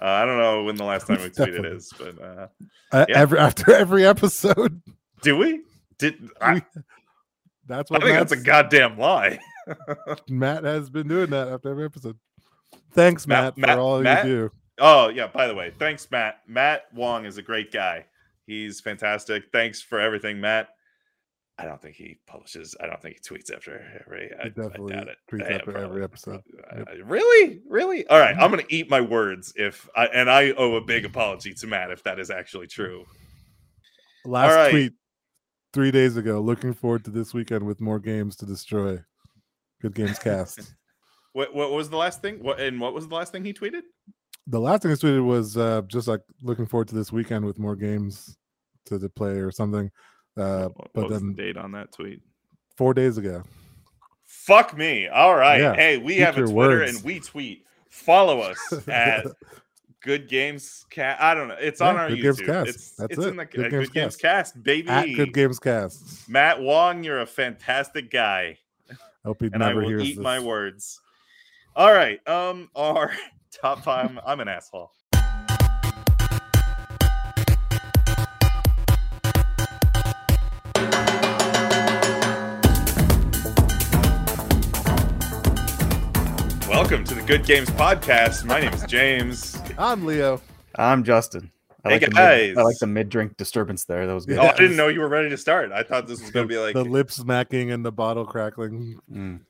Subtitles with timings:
[0.00, 2.46] Uh, I don't know when the last time we tweeted is, but uh,
[2.92, 3.18] Uh, Yeah.
[3.20, 4.80] Every after every episode,
[5.22, 5.62] do we?
[5.98, 6.62] Did I,
[7.66, 9.38] that's I what think that's a goddamn lie.
[10.28, 12.18] Matt has been doing that after every episode.
[12.92, 14.26] Thanks, Matt- Matt, Matt- for all Matt?
[14.26, 14.50] you do.
[14.78, 15.26] Oh yeah.
[15.26, 16.40] By the way, thanks, Matt.
[16.46, 18.04] Matt Wong is a great guy.
[18.46, 19.44] He's fantastic.
[19.50, 20.68] Thanks for everything, Matt.
[21.58, 22.76] I don't think he publishes.
[22.80, 24.30] I don't think he tweets after every.
[24.38, 25.16] I, He definitely I doubt it.
[25.30, 25.88] tweets Yeah, after probably.
[25.88, 26.42] every episode.
[26.76, 26.88] Yep.
[27.04, 28.06] Really, really.
[28.08, 31.54] All right, I'm gonna eat my words if I and I owe a big apology
[31.54, 33.04] to Matt if that is actually true.
[34.26, 34.70] Last right.
[34.70, 34.92] tweet
[35.72, 36.40] three days ago.
[36.40, 38.98] Looking forward to this weekend with more games to destroy.
[39.80, 40.74] Good games cast.
[41.32, 42.42] What what was the last thing?
[42.42, 43.82] What and what was the last thing he tweeted?
[44.46, 47.58] the last thing he tweeted was uh, just like looking forward to this weekend with
[47.58, 48.38] more games
[48.86, 49.90] to, to play or something.
[50.36, 52.20] Uh, What but was then the date on that tweet?
[52.76, 53.42] four days ago.
[54.24, 55.08] Fuck me.
[55.08, 55.60] All right.
[55.60, 56.96] Yeah, Hey, we keep have a Twitter words.
[56.96, 57.64] and we tweet.
[57.88, 59.26] Follow us at
[60.02, 61.20] Good Games Cast.
[61.22, 61.56] I don't know.
[61.58, 62.22] It's on our Good YouTube.
[62.22, 62.68] Games Cast.
[62.68, 63.28] It's That's it's it.
[63.30, 64.88] in the Good uh, Games Good Games Cast, baby.
[64.88, 66.28] At Good Games Cast.
[66.28, 68.58] Matt Wong, you're a fantastic guy.
[69.24, 70.22] Hope he and I never will hears eat this.
[70.22, 71.00] my words.
[71.74, 72.26] All right.
[72.28, 73.12] Um, our
[73.52, 74.16] top five.
[74.26, 74.92] I'm an asshole.
[86.88, 88.44] Welcome to the Good Games Podcast.
[88.44, 89.60] My name is James.
[89.76, 90.40] I'm Leo.
[90.76, 91.50] I'm Justin.
[91.84, 92.48] I Hey, like the guys.
[92.50, 94.06] mid, I like the mid drink disturbance there.
[94.06, 94.38] That was good.
[94.38, 95.72] Oh, I didn't know you were ready to start.
[95.72, 99.00] I thought this was going to be like the lip smacking and the bottle crackling.
[99.12, 99.40] Mm.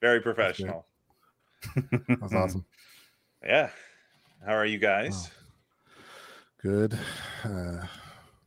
[0.00, 0.86] very professional.
[1.76, 2.64] That was awesome.
[3.46, 3.68] Yeah.
[4.46, 5.30] How are you guys?
[6.62, 6.98] Good.
[7.44, 7.84] Uh,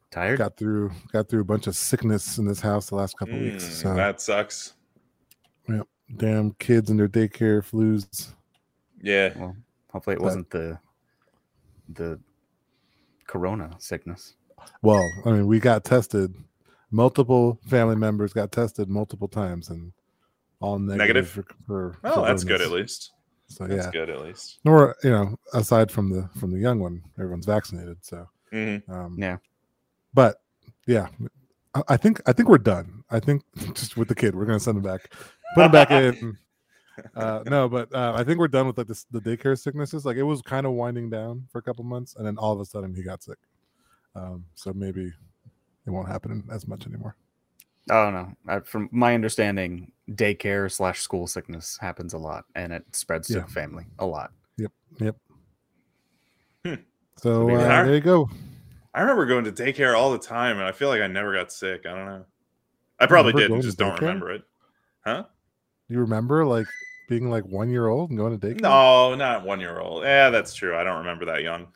[0.09, 0.39] Tired?
[0.39, 3.63] got through got through a bunch of sickness in this house the last couple weeks.
[3.65, 4.73] Mm, So that sucks.
[6.15, 8.29] Damn kids and their daycare flus.
[9.01, 9.33] Yeah.
[9.37, 9.55] Well,
[9.91, 10.79] hopefully it wasn't the
[11.89, 12.19] the
[13.25, 14.35] corona sickness.
[14.81, 16.33] Well, I mean, we got tested.
[16.91, 19.91] Multiple family members got tested multiple times and
[20.61, 20.97] all negative.
[20.97, 21.29] Negative?
[21.29, 23.11] For, for, Well, for that's good at least.
[23.49, 24.59] So That's yeah, good at least.
[24.65, 27.97] nor you know, aside from the from the young one, everyone's vaccinated.
[28.01, 28.89] So Mhm.
[28.89, 29.37] um, Yeah.
[30.13, 30.41] but
[30.85, 31.07] yeah,
[31.73, 33.03] I, I think I think we're done.
[33.09, 33.43] I think
[33.73, 35.13] just with the kid, we're gonna send him back,
[35.55, 36.37] put him back in.
[37.15, 40.03] Uh, no, but uh, I think we're done with like this, the daycare sicknesses.
[40.03, 42.59] Like it was kind of winding down for a couple months, and then all of
[42.59, 43.37] a sudden he got sick.
[44.15, 45.13] Um, so maybe
[45.85, 47.15] it won't happen as much anymore.
[47.91, 48.33] Oh no!
[48.47, 53.41] I, from my understanding, daycare slash school sickness happens a lot, and it spreads to
[53.41, 54.31] the family a lot.
[57.17, 57.85] So maybe uh, not.
[57.85, 58.29] there you go.
[58.93, 61.51] I remember going to daycare all the time, and I feel like I never got
[61.51, 61.85] sick.
[61.85, 62.25] I don't know.
[62.99, 64.01] I probably did, and just don't daycare?
[64.01, 64.43] remember it.
[65.05, 65.23] Huh?
[65.89, 66.67] You remember like
[67.09, 68.61] being like one year old and going to daycare?
[68.61, 70.03] No, not one year old.
[70.03, 70.75] Yeah, that's true.
[70.75, 71.67] I don't remember that young.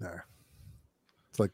[0.00, 0.14] No.
[1.30, 1.52] It's like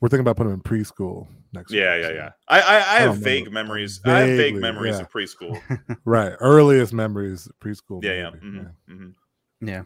[0.00, 1.72] we're thinking about putting him in preschool next.
[1.72, 2.30] Yeah, week, yeah, so- yeah.
[2.48, 3.68] I I, I don't have vague remember.
[3.68, 4.00] memories.
[4.04, 5.00] I have vague memories yeah.
[5.02, 5.60] of preschool.
[6.04, 6.32] Right.
[6.40, 8.02] Earliest memories preschool.
[8.04, 8.30] Yeah, yeah.
[8.30, 9.14] maybe, mhm, mhm.
[9.60, 9.82] Yeah.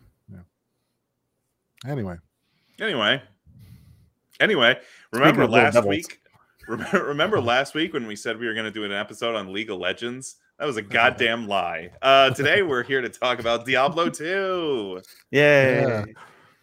[1.86, 2.16] Anyway,
[2.80, 3.22] Anyway,
[4.40, 4.80] anyway,
[5.12, 6.20] remember last week?
[6.68, 9.52] Remember, remember last week when we said we were going to do an episode on
[9.54, 10.36] League of Legends?
[10.58, 11.90] That was a goddamn lie.
[12.02, 15.00] Uh, today we're here to talk about Diablo 2.
[15.30, 15.80] Yay!
[15.82, 16.04] Yeah.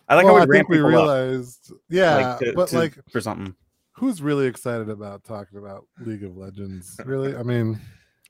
[0.08, 1.72] I like well, how we I think we people up, realized.
[1.90, 3.56] Yeah, like, to- but to- like, for something.
[3.94, 7.00] who's really excited about talking about League of Legends?
[7.06, 7.36] Really?
[7.36, 7.80] I mean,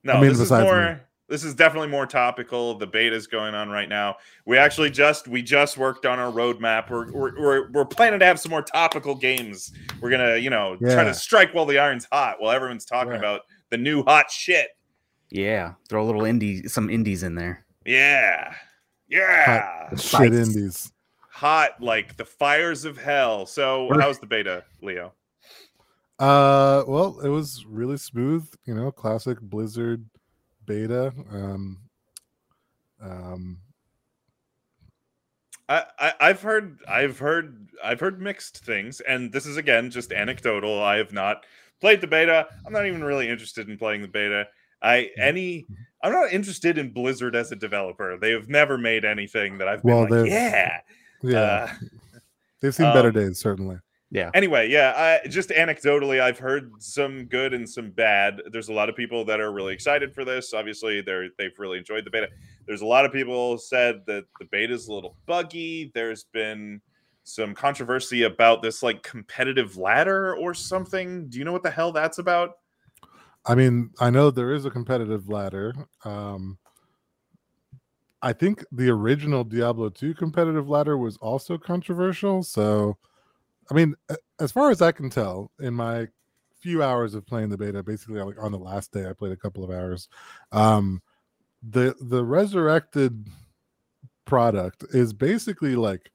[0.03, 0.93] No, I mean, this is more.
[0.93, 0.99] me.
[1.27, 2.75] This is definitely more topical.
[2.77, 4.17] The beta's going on right now.
[4.45, 6.91] We actually just we just worked on our roadmap.
[6.91, 9.73] We're we're we're, we're planning to have some more topical games.
[9.99, 13.17] We're gonna you know try to strike while the iron's hot, while everyone's talking Right.
[13.17, 14.67] about the new hot shit.
[15.31, 17.65] Yeah, throw a little indie, some indies in there.
[17.85, 18.53] Yeah,
[19.09, 20.35] yeah, shit Fights.
[20.35, 20.93] indies.
[21.29, 23.45] hot like the fires of hell.
[23.45, 25.13] So We're- how's the beta, Leo?
[26.17, 28.47] Uh, well, it was really smooth.
[28.65, 30.05] You know, classic Blizzard
[30.65, 31.13] beta.
[31.29, 31.79] Um,
[33.01, 33.57] um,
[35.67, 40.11] I, I I've heard I've heard I've heard mixed things, and this is again just
[40.13, 40.81] anecdotal.
[40.81, 41.45] I have not
[41.81, 42.47] played the beta.
[42.65, 44.47] I'm not even really interested in playing the beta.
[44.81, 45.65] I any
[46.03, 48.17] I'm not interested in Blizzard as a developer.
[48.17, 50.79] They have never made anything that I've been Well, like, they've- yeah.
[51.23, 51.73] yeah, Uh,
[52.61, 53.77] they've seen better um, days, certainly.
[54.11, 54.29] Yeah.
[54.33, 58.39] anyway, yeah, I, just anecdotally, I've heard some good and some bad.
[58.51, 60.53] There's a lot of people that are really excited for this.
[60.53, 62.29] Obviously, they're they've really enjoyed the beta.
[62.67, 65.91] There's a lot of people said that the beta is a little buggy.
[65.93, 66.81] There's been
[67.23, 71.27] some controversy about this like competitive ladder or something.
[71.27, 72.51] Do you know what the hell that's about?
[73.45, 75.73] I mean, I know there is a competitive ladder.
[76.03, 76.57] Um,
[78.21, 82.41] I think the original Diablo 2 competitive ladder was also controversial.
[82.41, 82.97] So,
[83.69, 83.95] I mean,
[84.39, 86.07] as far as I can tell, in my
[86.59, 89.63] few hours of playing the beta, basically on the last day, I played a couple
[89.63, 90.09] of hours.
[90.51, 91.01] Um,
[91.61, 93.27] the the resurrected
[94.25, 96.11] product is basically like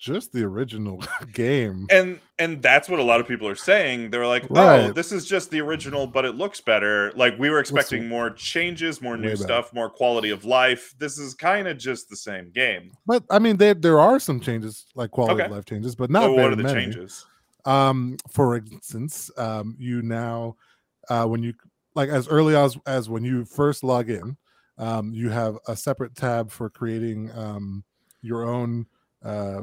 [0.00, 1.86] just the original game.
[1.90, 4.10] And and that's what a lot of people are saying.
[4.10, 7.60] They're like, "Oh, this is just the original, but it looks better." Like we were
[7.60, 9.36] expecting more changes, more new better.
[9.36, 10.94] stuff, more quality of life.
[10.98, 12.90] This is kind of just the same game.
[13.06, 16.22] But I mean, there there are some changes, like quality of life changes, but not
[16.22, 16.80] So what are the many.
[16.86, 17.26] changes?
[17.66, 20.56] Um, for instance, um, you now
[21.10, 21.52] uh, when you
[21.94, 24.38] like as early as as when you first log in,
[24.78, 27.84] um, you have a separate tab for creating um,
[28.22, 28.86] your own
[29.22, 29.62] uh,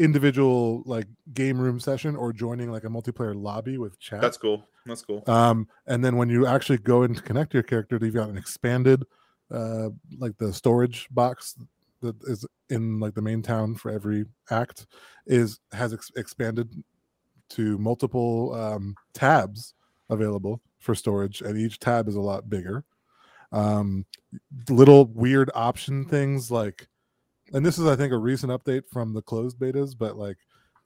[0.00, 4.22] individual like game room session or joining like a multiplayer lobby with chat.
[4.22, 4.66] That's cool.
[4.86, 5.22] That's cool.
[5.26, 8.38] Um, and then when you actually go in to connect your character, you've got an
[8.38, 9.04] expanded,
[9.52, 11.54] uh, like the storage box
[12.00, 14.86] that is in like the main town for every act
[15.26, 16.82] is has ex- expanded
[17.50, 19.74] to multiple um, tabs
[20.08, 22.84] available for storage, and each tab is a lot bigger.
[23.52, 24.06] Um,
[24.68, 26.88] little weird option things like,
[27.52, 30.38] and this is I think a recent update from the closed betas, but like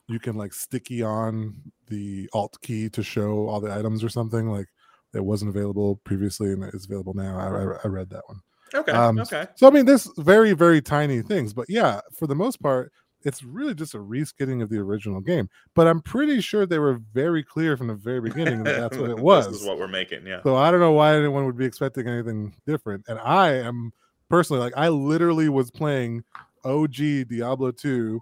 [0.07, 1.55] you can like sticky on
[1.87, 4.67] the alt key to show all the items or something like
[5.13, 7.37] it wasn't available previously and it's available now.
[7.37, 8.41] I, I, I read that one.
[8.73, 8.91] Okay.
[8.91, 9.47] um, okay.
[9.55, 12.91] So I mean, there's very very tiny things, but yeah, for the most part,
[13.25, 15.49] it's really just a reskinning of the original game.
[15.73, 19.09] But I'm pretty sure they were very clear from the very beginning that that's what
[19.09, 19.47] it was.
[19.51, 20.25] This is what we're making.
[20.25, 20.41] Yeah.
[20.43, 23.05] So I don't know why anyone would be expecting anything different.
[23.07, 23.91] And I am
[24.29, 26.23] personally like I literally was playing
[26.65, 28.19] OG Diablo 2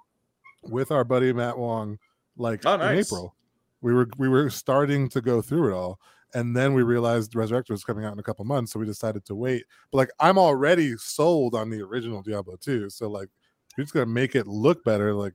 [0.63, 1.97] with our buddy Matt Wong
[2.37, 2.81] like Oh, in.
[2.99, 3.35] April.
[3.81, 5.99] We were we were starting to go through it all.
[6.35, 9.23] And then we realized Resurrected was coming out in a couple months, so we decided
[9.25, 9.65] to wait.
[9.91, 12.89] But like I'm already sold on the original Diablo 2.
[12.89, 13.29] So like
[13.77, 15.33] you're just gonna make it look better, like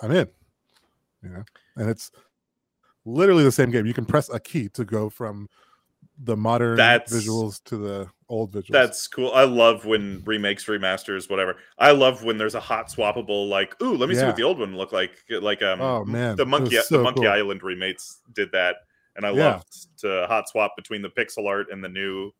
[0.00, 0.28] I'm in.
[1.22, 1.44] You know,
[1.76, 2.10] and it's
[3.04, 3.86] literally the same game.
[3.86, 5.48] You can press a key to go from
[6.22, 8.68] the modern That's- visuals to the old visuals.
[8.72, 9.32] That's cool.
[9.32, 11.56] I love when remakes, remasters, whatever.
[11.78, 14.58] I love when there's a hot swappable, like, ooh, let me see what the old
[14.58, 15.12] one looked like.
[15.30, 16.36] Like, um, Oh, man.
[16.36, 17.30] the Monkey, was the Monkey cool.
[17.30, 18.76] Island remakes did that,
[19.16, 19.52] and I Yeah.
[19.54, 22.32] loved to hot swap between the pixel art and the new.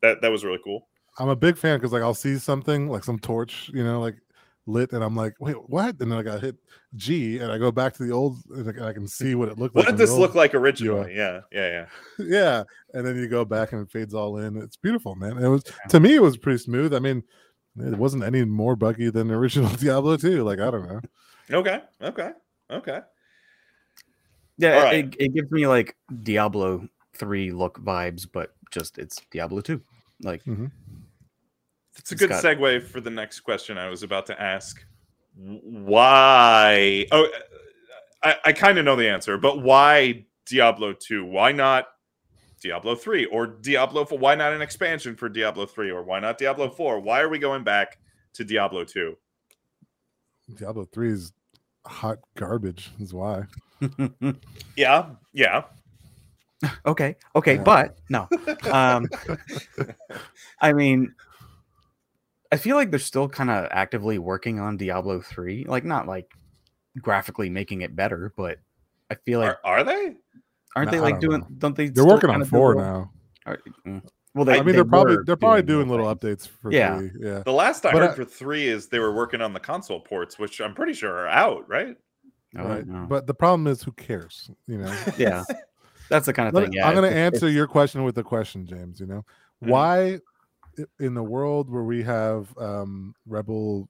[0.00, 0.88] That that was really cool.
[1.18, 4.14] I'm a big fan because like I'll see something like some torch, you know, like
[4.68, 6.00] lit, and I'm like, wait, what?
[6.00, 6.56] And then I got hit
[6.94, 9.74] G, and I go back to the old, and I can see what it looked
[9.74, 9.92] What like.
[9.92, 11.16] What did this look like originally?
[11.16, 11.86] Yeah, yeah, yeah.
[12.24, 12.62] yeah,
[12.94, 14.56] and then you go back and it fades all in.
[14.56, 15.38] It's beautiful, man.
[15.38, 16.94] It was to me, it was pretty smooth.
[16.94, 17.22] I mean,
[17.76, 20.44] it wasn't any more buggy than the original Diablo 2.
[20.44, 21.00] Like I don't know.
[21.50, 22.30] Okay, okay,
[22.70, 23.00] okay.
[24.58, 24.94] Yeah, it- right.
[24.94, 29.80] it, it gives me like Diablo 3 look vibes, but just it's Diablo 2.
[30.22, 30.66] Like, mm-hmm.
[31.98, 34.82] It's a good got- segue for the next question I was about to ask.
[35.36, 37.06] Why?
[37.12, 37.28] Oh,
[38.22, 41.24] I, I kind of know the answer, but why Diablo 2?
[41.24, 41.86] Why not
[42.60, 44.18] Diablo 3 or Diablo 4?
[44.18, 47.00] Why not an expansion for Diablo 3 or why not Diablo 4?
[47.00, 47.98] Why are we going back
[48.34, 49.16] to Diablo 2?
[50.56, 51.32] Diablo 3 is
[51.86, 52.90] hot garbage.
[53.00, 53.44] Is why.
[54.76, 55.62] Yeah, yeah.
[56.84, 57.62] okay, okay, Yeah.
[57.62, 58.28] but no.
[58.72, 59.06] Um,
[60.60, 61.14] I mean,
[62.50, 65.64] I feel like they're still kind of actively working on Diablo 3.
[65.68, 66.30] Like, not like
[67.00, 68.58] graphically making it better, but
[69.10, 70.16] I feel like, Are, are they?
[70.76, 71.46] aren't No, they like don't doing, know.
[71.58, 71.88] don't they?
[71.88, 73.10] They're working on four little- now.
[73.46, 74.02] Are- mm.
[74.34, 76.46] Well, they, I mean, they they're probably they're probably doing doing little things.
[76.46, 76.98] updates for Yeah.
[76.98, 77.10] three.
[77.18, 77.42] Yeah.
[77.44, 80.00] The last I But heard I- for 3 is they were working on the console
[80.00, 81.96] ports, which I'm pretty sure are out, right?
[82.54, 82.86] Right.
[82.86, 83.06] know.
[83.08, 84.50] But the problem is, who cares?
[84.66, 84.96] You know.
[85.18, 85.44] yeah,
[86.08, 86.70] that's the kind of Let thing.
[86.70, 89.00] me- Yeah, I'm going to it's- it's- answer your question with a question, James.
[89.00, 89.24] You know,
[89.64, 89.68] Mhm.
[89.70, 90.20] why i-
[90.98, 93.88] in the world where we have um Rebel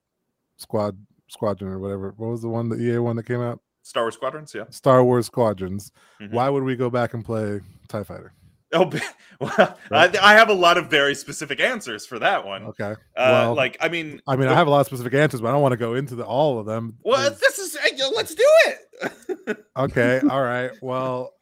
[0.56, 0.96] Squad
[1.28, 3.60] Squadron or whatever, what was the one, the EA one that came out?
[3.82, 4.64] Star Wars Squadrons, yeah.
[4.70, 5.92] Star Wars Squadrons.
[6.20, 6.32] Mhm.
[6.32, 8.32] Why would we go back and play Tie Fighter?
[8.74, 8.90] Oh,
[9.40, 10.14] well, Right.
[10.18, 12.64] I, I have a lot of very specific answers for that one.
[12.64, 12.92] Okay.
[12.92, 15.48] Uh, well, like, I mean, I mean, I have a lot of specific answers, but
[15.48, 16.98] I don't want to go into the, all of them.
[17.02, 17.78] Well, There's- this is
[18.14, 19.58] let's do it.
[19.76, 20.20] okay.
[20.28, 20.72] All right.
[20.82, 21.32] Well,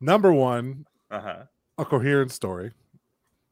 [0.00, 1.42] number one, uh huh.
[1.78, 2.72] a coherent story.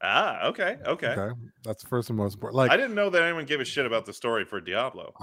[0.07, 1.07] Ah, okay, okay.
[1.07, 1.35] Okay.
[1.63, 2.57] That's the first and most important.
[2.57, 5.13] Like I didn't know that anyone gave a shit about the story for Diablo.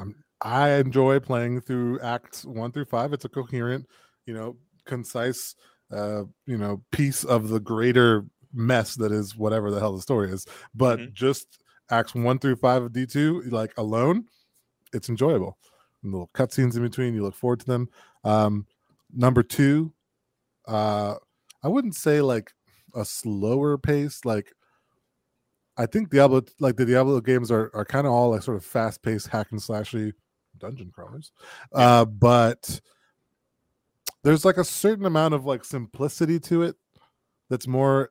[0.40, 3.12] I enjoy playing through acts one through five.
[3.12, 3.86] It's a coherent,
[4.26, 5.54] you know, concise,
[5.92, 10.30] uh, you know, piece of the greater mess that is whatever the hell the story
[10.32, 10.46] is.
[10.74, 11.12] But Mhm.
[11.12, 14.26] just acts one through five of D two, like alone,
[14.92, 15.58] it's enjoyable.
[16.02, 17.88] And little cutscenes in between, you look forward to them.
[18.24, 18.66] Um,
[19.12, 19.92] number two,
[20.66, 21.16] uh,
[21.62, 22.52] I wouldn't say like
[22.94, 24.52] a slower pace, like
[25.76, 28.64] I think Diablo, like the Diablo games, are are kind of all like sort of
[28.64, 30.12] fast paced hack and slashy
[30.58, 31.32] dungeon crawlers,
[31.72, 32.80] uh, but
[34.22, 36.76] there's like a certain amount of like simplicity to it
[37.50, 38.10] that's more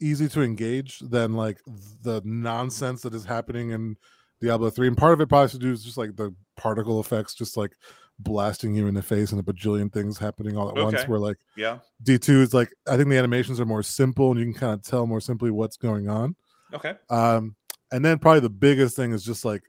[0.00, 1.60] easy to engage than like
[2.02, 3.96] the nonsense that is happening in
[4.40, 4.88] Diablo 3.
[4.88, 7.56] And part of it probably has to do is just like the particle effects, just
[7.56, 7.72] like
[8.18, 10.96] blasting you in the face and a bajillion things happening all at once.
[10.96, 11.06] Okay.
[11.06, 11.78] Where like Yeah.
[12.02, 14.82] D2 is like, I think the animations are more simple and you can kind of
[14.82, 16.36] tell more simply what's going on.
[16.72, 16.94] Okay.
[17.08, 17.56] Um,
[17.92, 19.62] and then probably the biggest thing is just like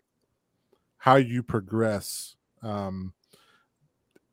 [0.97, 2.35] how you progress.
[2.61, 3.13] Um,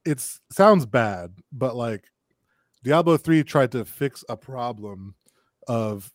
[0.04, 2.04] it's sounds bad, but like
[2.84, 5.14] Diablo 3 tried to fix a problem
[5.66, 6.12] of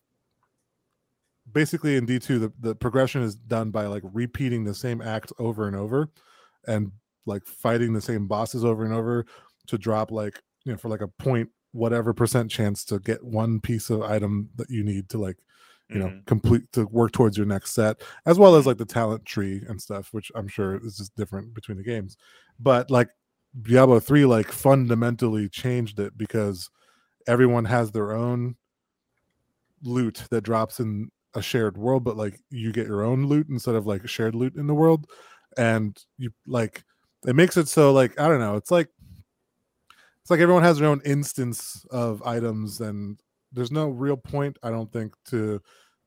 [1.51, 5.67] basically in D2 the, the progression is done by like repeating the same act over
[5.67, 6.09] and over
[6.67, 6.91] and
[7.25, 9.25] like fighting the same bosses over and over
[9.67, 13.59] to drop like you know for like a point whatever percent chance to get one
[13.59, 15.37] piece of item that you need to like
[15.93, 16.25] you know Mhm.
[16.27, 19.81] complete to work towards your next set as well as like the talent tree and
[19.81, 22.17] stuff which i'm sure is just different between the games.
[22.59, 23.09] But like
[23.63, 26.69] diablo 3 like fundamentally changed it because
[27.27, 28.55] everyone has their own
[29.83, 33.75] loot that drops in a shared world but like you get your own loot instead
[33.75, 35.07] of like shared loot in the world.
[35.57, 36.83] And you like
[37.27, 38.89] it makes it so like i don't know it's like
[40.21, 43.19] it's like everyone has their own instance of items and
[43.51, 45.61] there's no real point i don't think to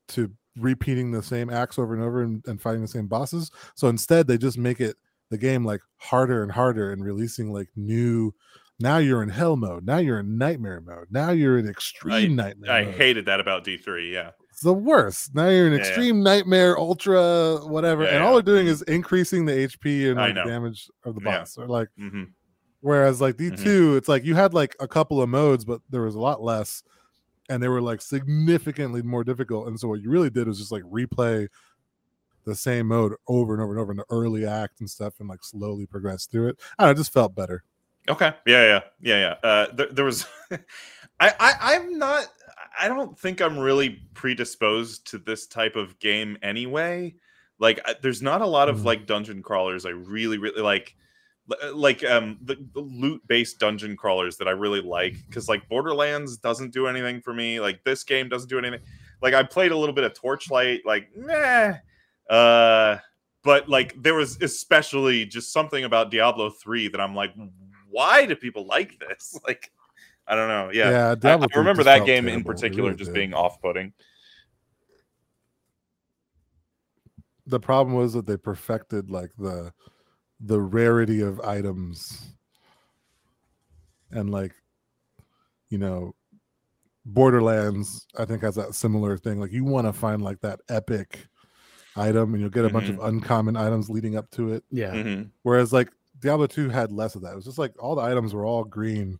[0.08, 3.88] to repeating the same acts over and over and, and fighting the same bosses so
[3.88, 4.96] instead they just make it
[5.30, 8.32] the game like harder and harder and releasing like new
[8.80, 12.70] now you're in hell mode now you're in nightmare mode now you're in extreme nightmare
[12.70, 12.94] I mode.
[12.94, 14.10] hated that about D3.
[14.12, 14.30] Yeah.
[14.50, 15.84] it's the worst now you're in Yeah, yeah.
[15.86, 18.26] extreme nightmare ultra whatever Yeah, and yeah.
[18.26, 21.38] all they're doing is increasing the hp and I like damage of the Yeah.
[21.40, 22.24] boss or like hmm
[22.80, 26.14] Whereas like D2, it's like you had like a couple of modes, but there was
[26.14, 26.84] a lot less,
[27.48, 29.68] and they were like significantly more difficult.
[29.68, 31.48] And so what you really did was just like replay
[32.44, 35.28] the same mode over and over and over in the early act and stuff, and
[35.28, 36.56] like slowly progress through it.
[36.78, 37.64] I don't know, it just felt better.
[38.08, 38.32] Okay.
[38.46, 39.48] Yeah, yeah, yeah, yeah.
[39.48, 40.24] Uh, there, there was,
[41.20, 42.26] I, I, I'm not.
[42.78, 47.14] I don't think I'm really predisposed to this type of game anyway.
[47.58, 48.84] Like, I- there's not a lot of Mhm.
[48.84, 50.94] like dungeon crawlers I really, really like.
[51.62, 55.68] L- Like um the, the loot based dungeon crawlers that I really like because like
[55.68, 57.60] Borderlands doesn't do anything for me.
[57.60, 58.80] Like this game doesn't do anything.
[59.22, 60.84] Like I played a little bit of Torchlight.
[60.84, 61.74] Like meh.
[62.28, 62.98] Uh,
[63.44, 67.32] but like there was especially just something about Diablo 3 that I'm like,
[67.88, 69.38] why do people like this?
[69.46, 69.70] Like,
[70.26, 70.70] I don't know.
[70.72, 71.12] Yeah.
[71.12, 72.50] I, Diablo I 3 remember that game in terrible.
[72.50, 73.14] It particular really just did.
[73.14, 73.92] being off putting.
[77.46, 79.72] the problem was that they perfected like the
[80.40, 82.28] the rarity of items
[84.10, 84.52] and like
[85.70, 86.14] you know
[87.04, 91.26] borderlands i think has that similar thing like you want to find like that epic
[91.96, 94.92] item and you'll get a bunch of uncommon items leading up to it Yeah.
[94.92, 95.30] Mhm.
[95.42, 95.90] whereas like
[96.20, 98.64] diablo 2 had less of that it was just like all the items were all
[98.64, 99.18] green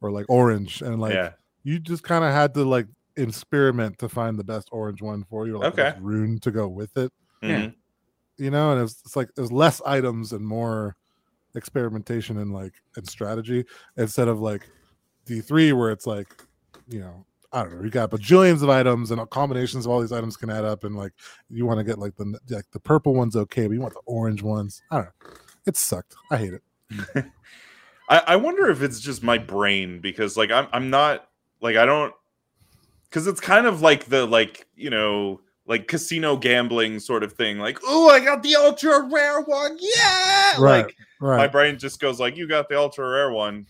[0.00, 1.32] or like orange and like yeah.
[1.62, 2.86] you just kind of had to like
[3.16, 5.94] experiment to find the best orange one for you like Okay.
[6.00, 7.70] rune to go with it Yeah.
[8.36, 10.96] You know and it's, it's like there's less items and more
[11.54, 13.64] experimentation and like and strategy
[13.96, 14.68] instead of like
[15.26, 16.42] d3 where it's like
[16.88, 20.10] you know i don't know you got bajillions of items and combinations of all these
[20.10, 21.12] items can add up and like
[21.48, 24.00] you want to get like the like the purple one's okay but you want the
[24.06, 24.82] orange ones.
[24.90, 25.30] I don't know.
[25.66, 26.14] It sucked.
[26.30, 26.62] I hate it.
[28.08, 31.28] I, I wonder if it's just my brain because like I'm I'm not
[31.60, 32.12] like I don't
[33.04, 37.58] because it's kind of like the like you know like casino gambling sort of thing
[37.58, 40.52] like oh I got the ultra rare one yeah!
[40.58, 43.66] Right, like my brain just goes like you got the ultra rare one.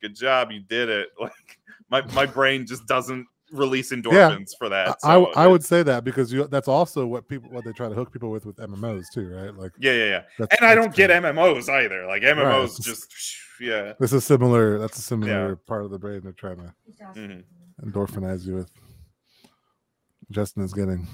[0.00, 1.08] Good job you did it.
[1.20, 1.58] Like
[1.90, 6.02] my my brain just doesn't release endorphins for that I, so I would say that
[6.02, 9.04] because you that's also what people what they try to hook people with with mmos
[9.12, 9.54] too right?
[9.54, 10.46] Like yeah yeah yeah.
[10.58, 13.06] and I don't get kinda- mmos either like mmos It's- just
[13.60, 13.92] yeah.
[14.00, 16.74] This is similar that's a similar part of the brain they're trying to
[17.16, 17.44] Mhm.
[17.84, 18.70] endorphinize you with
[20.30, 21.06] justin is getting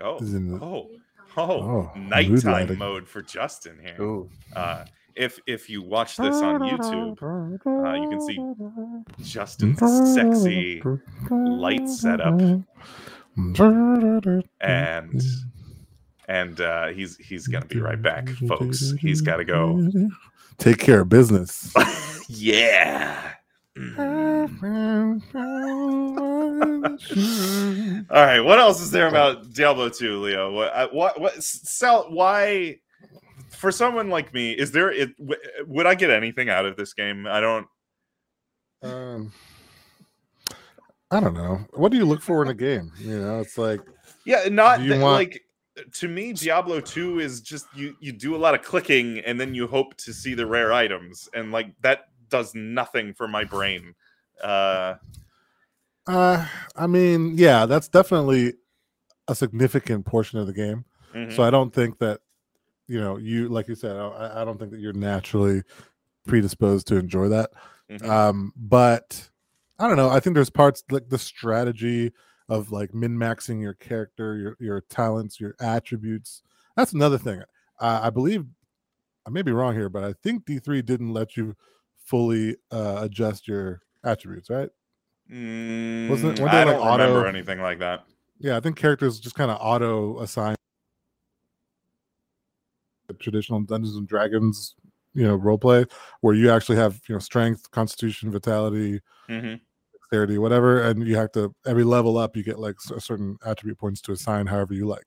[0.00, 0.88] oh is the, oh
[1.36, 3.96] oh, Oh, nighttime mode for justin here.
[4.56, 7.20] Uh if if you watch this on youtube
[7.66, 8.38] uh, you can see
[9.24, 9.78] justin's
[10.14, 10.80] sexy
[11.30, 12.40] light setup.
[14.60, 15.22] And
[16.28, 18.92] and uh he's he's gonna be right back folks.
[19.00, 19.88] He's gotta go.
[20.58, 21.72] Take care of business.
[22.30, 23.32] Yeah.
[28.10, 30.52] all right what else is there about diablo 2 leo?
[30.52, 32.78] What what what sell why
[33.50, 36.92] for someone like me is there it w- would i get anything out of this
[36.92, 37.26] game?
[37.26, 37.66] I don't.
[38.82, 39.32] Um
[41.10, 41.60] I don't know.
[41.72, 42.92] What do you look for in a game?
[42.98, 43.80] You know, it's like
[44.24, 45.42] Yeah, not that- want- like
[45.92, 49.54] to me, Diablo 2 is just you you do a lot of clicking and then
[49.54, 53.94] you hope to see the rare items, and like that does nothing for my brain.
[54.42, 54.94] Uh
[56.06, 58.54] uh I mean, yeah, that's definitely
[59.28, 60.84] a significant portion of the game.
[61.14, 61.34] mhm.
[61.34, 62.20] So I don't think that
[62.86, 65.62] you know, you like you said, I, I don't think that you're naturally
[66.26, 67.50] predisposed to enjoy that.
[67.90, 68.08] Mhm.
[68.08, 69.28] Um, but
[69.78, 70.08] I don't know.
[70.08, 72.12] I think there's parts like the strategy
[72.48, 76.42] of like min maxing your character, your your talents, your attributes.
[76.76, 77.42] That's another thing.
[77.78, 78.46] Uh, I believe
[79.26, 81.54] I may be wrong here, but I think D3 didn't let you
[82.08, 84.70] fully uh, adjust your attributes, right?
[85.30, 88.04] Mm, Wasn't- weren't I don't like, remember auto- anything like that.
[88.38, 90.54] Yeah, I think characters just kind of auto assign
[93.18, 94.74] traditional Dungeons and Dragons,
[95.14, 95.84] you know, role play
[96.20, 99.54] where you actually have you know strength, constitution, vitality, hmm
[99.92, 103.78] dexterity, whatever, and you have to every level up you get like a certain attribute
[103.78, 105.06] points to assign however you like.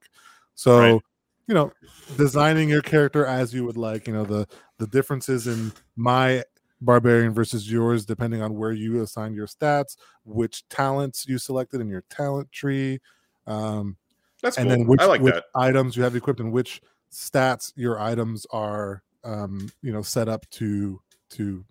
[0.54, 1.02] So, Right.
[1.48, 1.72] you know,
[2.18, 6.44] designing your character as you would like, you know, the the differences in my
[6.82, 9.96] barbarian versus yours depending on where you assign your stats,
[10.26, 13.00] which talents you selected in your talent tree,
[13.48, 13.96] um,
[14.42, 14.78] That's and cool.
[14.78, 15.46] then which, I like which that.
[15.56, 16.82] items you have equipped and which
[17.14, 21.64] stats your items are um you know set up to to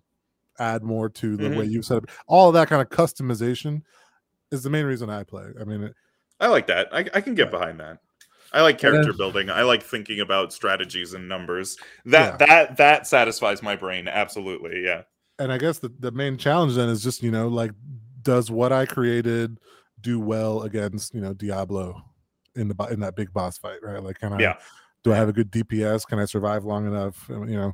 [0.59, 1.57] add more to the Mm-hmm.
[1.57, 3.81] way you set up all of that kind of customization
[4.51, 5.95] is the main reason i play i mean it,
[6.39, 6.87] I like that.
[6.93, 7.51] I, I can get Yeah.
[7.51, 7.99] behind that.
[8.53, 9.49] I like character building.
[9.49, 11.77] I like thinking about strategies and numbers.
[12.05, 12.45] That Yeah.
[12.47, 14.07] that that satisfies my brain.
[14.07, 14.83] Absolutely.
[14.83, 15.03] Yeah.
[15.39, 17.71] and i guess the, the main challenge then is just you know like
[18.21, 19.57] does what i created
[20.01, 21.99] do well against you know diablo
[22.55, 24.57] in the in that big boss fight right like can i Yeah.
[25.03, 27.73] do i have a good dps can i survive long enough you know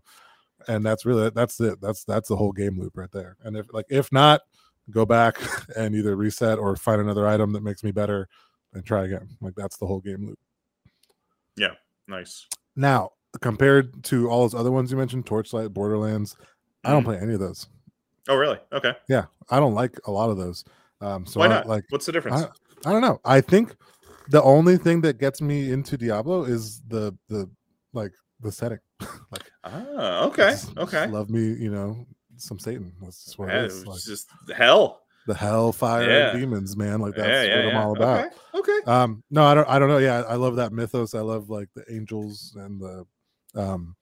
[0.70, 3.66] and that's really that's it that's that's the whole game loop right there and if
[3.74, 4.42] like if not
[4.92, 5.38] go back
[5.76, 8.30] and either reset or find another item that makes me better
[8.74, 10.40] and try again like that's the whole game loop
[11.58, 11.74] Yeah,
[12.08, 12.48] nice.
[12.76, 13.12] now
[13.42, 16.36] compared to all those other ones you mentioned torchlight borderlands
[16.84, 17.06] i don't Mhm.
[17.06, 17.68] play any of those
[18.30, 18.60] Oh, really?
[18.72, 18.94] Okay.
[19.10, 20.64] yeah i don't like a lot of those
[21.02, 21.68] um so Why I, not?
[21.68, 22.46] like What's the difference?
[22.86, 23.20] I don't know.
[23.26, 23.76] I think
[24.30, 27.50] the only thing that gets me into Diablo is the the
[27.94, 28.80] like the setting.
[29.32, 30.52] like ah, okay.
[30.52, 31.08] just- just Okay.
[31.08, 32.06] love me, you know,
[32.38, 32.94] some Satan.
[33.02, 33.74] That's just what Yeah, it is.
[33.80, 35.02] was Like just hell.
[35.28, 36.34] The hellfire Yeah.
[36.34, 37.00] demons, man.
[37.02, 37.76] Like that's yeah, yeah, what.
[37.76, 38.26] I'm all about.
[38.56, 38.72] Okay.
[38.74, 38.92] okay.
[38.92, 39.98] Um, no, I don't I don't know.
[40.00, 41.14] Yeah, I love that mythos.
[41.14, 43.06] I love like the angels and the
[43.56, 43.96] um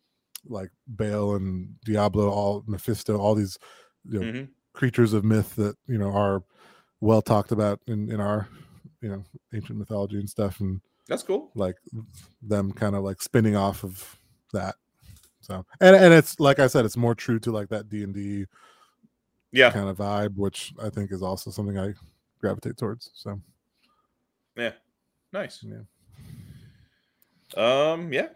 [0.47, 3.57] like Baal and Diablo, all Mephisto, all these
[4.07, 4.49] you know, Mhm.
[4.73, 6.43] creatures of myth that you know are
[7.01, 8.47] well talked about in in our
[9.01, 11.51] you know ancient mythology and stuff and That's cool.
[11.55, 11.75] like
[12.41, 14.17] them kind of like spinning off of
[14.53, 14.75] that
[15.41, 18.45] so and and it's like i said it's more true to like that d&d
[19.55, 19.71] Yeah.
[19.71, 21.93] kind of vibe which i think is also something i
[22.41, 23.39] gravitate towards so
[24.57, 24.73] Yeah.
[25.33, 25.63] Nice.
[25.63, 25.83] yeah
[27.57, 28.29] Um, yeah.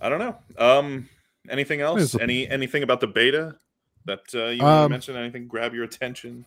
[0.00, 0.36] I don't know.
[0.58, 1.08] Um,
[1.48, 2.14] anything else?
[2.14, 3.56] Any anything about the beta
[4.04, 5.16] that uh, you Um, mention?
[5.16, 6.44] Anything grab your attention?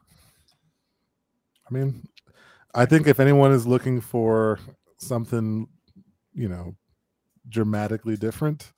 [1.67, 2.07] i mean
[2.75, 4.59] i think if anyone is looking for
[4.99, 5.67] something
[6.33, 6.75] you know
[7.49, 8.71] dramatically different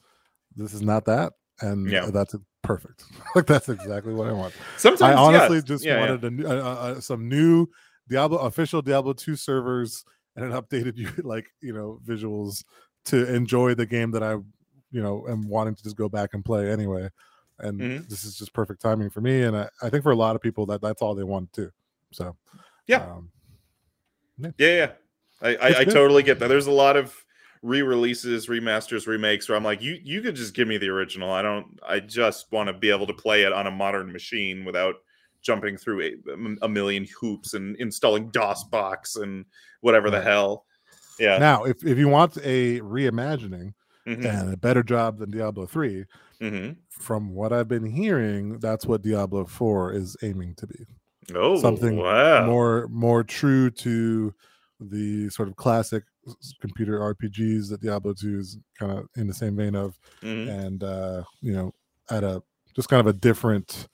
[0.56, 2.06] this is not that and Yeah.
[2.12, 2.34] that's
[2.68, 5.64] perfect like that's exactly what i want Sometimes I honestly yes.
[5.64, 6.00] just Yeah, yeah.
[6.02, 6.54] wanted a, new- uh, uh,
[6.98, 7.68] uh, some new
[8.10, 10.04] Diablo official Diablo 2 servers
[10.36, 12.64] and an updated you like you know visuals
[13.06, 14.32] to enjoy the game that I
[14.92, 17.10] you know am wanting to just go back and play anyway.
[17.60, 18.08] And Mhm.
[18.10, 20.42] this is just perfect timing for me, and I, I think for a lot of
[20.42, 21.72] people that that's all they want too.
[22.12, 22.36] So
[22.86, 23.04] Yeah.
[23.04, 23.32] um,
[24.40, 24.92] Yeah, yeah.
[25.42, 26.48] I, I, I totally get that.
[26.50, 27.16] There's a lot of
[27.62, 31.32] re-releases, remasters, remakes where I'm like, you you could just give me the original.
[31.32, 31.80] I don't.
[31.88, 34.96] I just want to be able to play it on a modern machine without
[35.42, 36.16] jumping through a,
[36.62, 39.46] a million hoops and installing DOSBox and
[39.82, 40.66] whatever the hell.
[41.20, 41.38] Yeah.
[41.38, 43.74] now, if if you want a reimagining
[44.08, 46.06] Mhm, and a better job than Diablo 3,
[46.42, 46.78] mhm.
[46.90, 50.86] from what I've been hearing, that's what Diablo 4 is aiming to be.
[51.36, 52.46] Oh, Something wow.
[52.46, 54.34] more more true to
[54.80, 56.04] the sort of classic
[56.62, 60.66] computer RPGs that Diablo 2 is kind of in the same vein of, Mhm.
[60.66, 61.74] and uh, you know,
[62.10, 62.42] at a
[62.76, 63.88] just kind of a different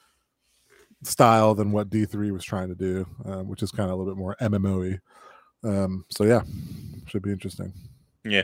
[1.04, 4.14] style than what D3 was trying to do, um, which is kind of a little
[4.14, 5.00] bit more MMO-y.
[5.68, 6.42] Um, so yeah,
[7.08, 7.74] should be interesting.
[8.26, 8.44] Yeah.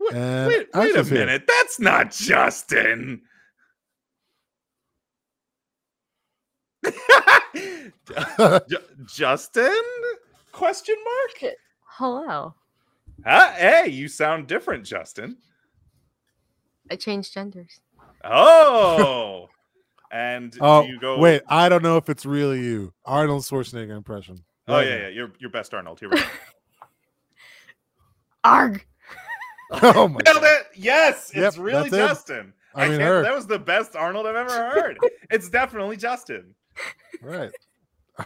[0.00, 1.18] Wait, wait, wait a is here.
[1.20, 1.44] minute.
[1.46, 3.20] That's not Justin.
[9.06, 9.82] Justin?
[10.52, 11.52] Question mark?
[11.98, 12.54] Hello.
[13.26, 13.52] Huh?
[13.54, 15.36] Hey, you sound different, Justin.
[16.88, 17.80] I changed genders.
[18.22, 19.48] Oh.
[20.12, 22.92] and Oh you go wait, I don't know if it's really you.
[23.04, 24.36] Arnold Schwarzenegger impression.
[24.68, 25.02] Oh Right yeah, now.
[25.02, 25.08] yeah.
[25.08, 25.98] Your your best Arnold.
[25.98, 26.22] Here we go.
[28.44, 28.86] Arg.
[29.72, 30.44] Oh my Nailed god.
[30.44, 30.66] it.
[30.76, 32.08] Yes, Yep, it's really that's it.
[32.08, 32.52] Justin.
[32.76, 34.98] I mean, can't- that was the best Arnold I've ever heard.
[35.30, 36.54] it's definitely Justin.
[37.20, 37.50] Right.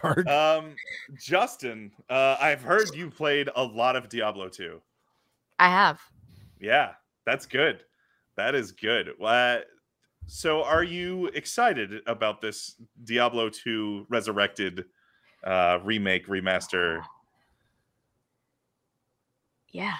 [0.01, 0.27] Arg.
[0.27, 0.75] Um,
[1.15, 4.81] Justin, uh, I've heard you played a lot of Diablo 2.
[5.59, 6.01] I have.
[6.59, 6.91] Yeah,
[7.25, 7.83] that's good.
[8.35, 9.11] That is good.
[9.21, 9.59] Uh,
[10.25, 14.85] so, are you excited about this Diablo 2 Resurrected
[15.43, 17.01] uh, remake remaster?
[19.71, 19.95] Yeah.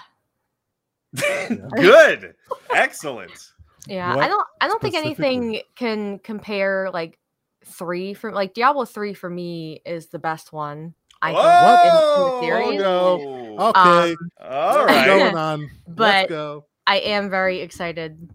[1.15, 2.36] good,
[2.73, 3.51] excellent.
[3.88, 4.15] Yeah.
[4.15, 7.19] What I don't I don't think anything can compare like
[7.65, 10.93] three for like Diablo 3 for me is the best one.
[11.21, 11.41] I Whoa!
[11.41, 12.82] think in, in the oh, series.
[12.82, 13.56] no.
[13.60, 14.12] Oh, Okay.
[14.12, 15.06] Um, All What's right.
[15.06, 15.60] going on?
[15.62, 16.65] Let's But- go.
[16.86, 18.30] I am very excited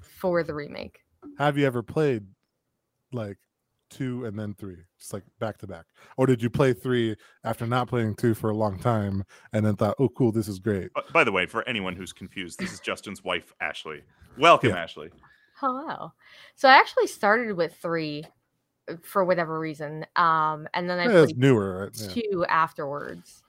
[0.00, 1.00] for the remake.
[1.36, 2.24] Have you ever played
[3.12, 3.36] like
[3.90, 5.84] two and then three, just like back to back,
[6.16, 7.14] or did you play three
[7.44, 10.58] after not playing two for a long time and then thought, "Oh, cool, this is
[10.58, 10.88] great"?
[11.12, 14.00] By the way, for anyone who's confused, this is Justin's wife, Ashley.
[14.38, 14.76] Welcome, Yeah.
[14.82, 15.10] Ashley.
[15.56, 16.12] Hello.
[16.54, 18.24] So I actually started with three
[19.02, 20.06] for whatever reason.
[20.16, 21.80] Um and then I Yeah, it's played newer.
[21.80, 22.00] Right?
[22.00, 22.22] Yeah.
[22.30, 23.42] two afterwards.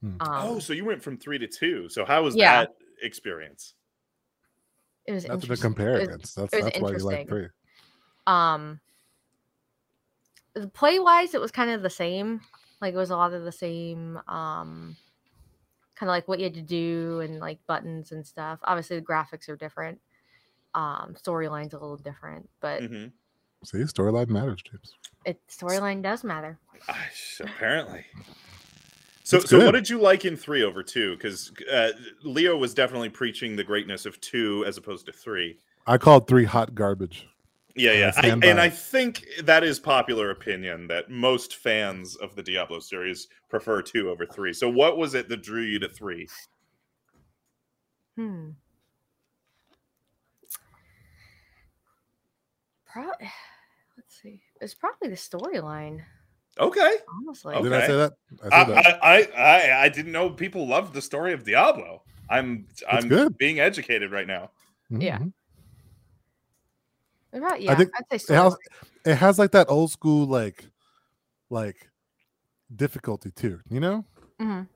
[0.00, 0.16] Hmm.
[0.20, 1.88] Um, oh, so you went from three to two.
[1.88, 2.62] So how was Yeah.
[2.62, 3.74] that experience?
[5.06, 5.70] it was Nothing to interesting.
[5.70, 6.36] compare was- against.
[6.36, 7.48] That's that's why you like three.
[8.26, 8.80] um
[10.74, 12.40] play wise it was kind of the same
[12.80, 14.94] like it was a lot of the same um
[15.94, 19.04] kind of like what you had to do and like buttons and stuff obviously the
[19.04, 19.98] graphics are different
[20.74, 23.06] um storyline's a little different but hmm
[23.64, 24.94] See, storyline matters, James.
[25.24, 26.58] it storyline does matter
[27.40, 28.04] apparently.
[29.24, 31.16] So, so what did you like in three over two?
[31.16, 31.90] Because uh,
[32.24, 35.58] Leo was definitely preaching the greatness of two as opposed to three.
[35.86, 37.28] I called three hot garbage.
[37.74, 42.42] Yeah, yeah, I, and I think that is popular opinion that most fans of the
[42.42, 44.52] Diablo series prefer two over three.
[44.52, 46.28] So, what was it that drew you to three?
[48.16, 48.50] hmm
[52.92, 53.10] Pro-
[53.96, 56.00] let's see it's probably the storyline
[56.58, 57.62] Okay, honestly Okay.
[57.64, 58.12] Did I say that?
[58.50, 58.86] I I, that.
[58.86, 62.02] I, I, I, I didn't know people loved the story of Diablo.
[62.28, 63.38] I'm, I'm good.
[63.38, 64.50] being educated right now.
[64.90, 65.18] yeah.
[65.18, 65.32] Mhm.
[67.32, 68.56] About- yeah think i'd say it has,
[69.06, 70.66] it has like that old school like
[71.48, 71.88] like
[72.76, 73.60] difficulty too.
[73.70, 74.04] You know,
[74.40, 74.68] Mhm.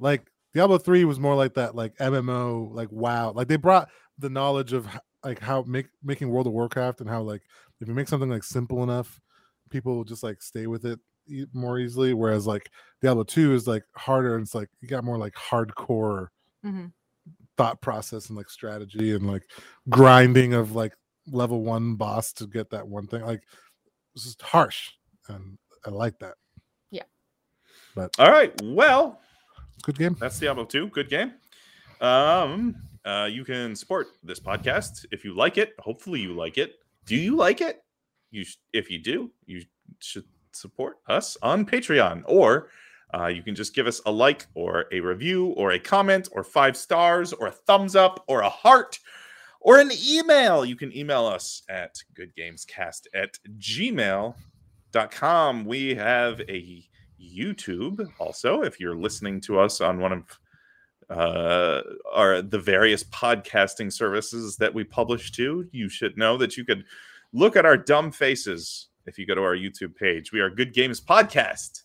[0.00, 3.32] like Diablo three was more like that, like MMO, like WoW.
[3.32, 4.86] Like they brought the knowledge of
[5.24, 7.42] like how make making World of Warcraft and how like
[7.80, 9.20] if you make something like simple enough,
[9.70, 10.98] people will just like stay with it
[11.52, 12.12] more easily.
[12.14, 16.28] Whereas like Diablo two is like harder and it's like you got more like hardcore
[16.64, 16.92] Mhm.
[17.56, 19.44] thought process and like strategy and like
[19.88, 20.94] grinding of like
[21.26, 23.22] level one boss to get that one thing.
[23.22, 23.42] Like
[24.14, 24.90] it's just harsh,
[25.28, 26.34] and I like that.
[26.90, 27.04] Yeah.
[27.94, 29.20] But all right, well,
[29.82, 30.14] Good game.
[30.20, 30.88] That's Diablo 2.
[30.88, 31.32] Good game.
[32.02, 35.72] Um, uh, you can support this podcast if you like it.
[35.78, 36.79] Hopefully, you like it.
[37.10, 37.82] Do you like it?
[38.30, 39.64] You, if you do, you
[39.98, 42.68] should support us on Patreon, or
[43.12, 46.44] uh, you can just give us a like, or a review, or a comment, or
[46.44, 49.00] five stars, or a thumbs up, or a heart,
[49.60, 50.64] or an email.
[50.64, 54.34] You can email us at goodgamescast at gmail.com.
[55.64, 56.84] We have a
[57.20, 58.62] YouTube also.
[58.62, 60.38] If you're listening to us on one of
[61.10, 66.64] uh, our the various podcasting services that we publish to, you should know that you
[66.64, 66.84] could
[67.32, 70.32] look at our dumb faces if you go to our YouTube page.
[70.32, 71.82] We are Good Games Podcast.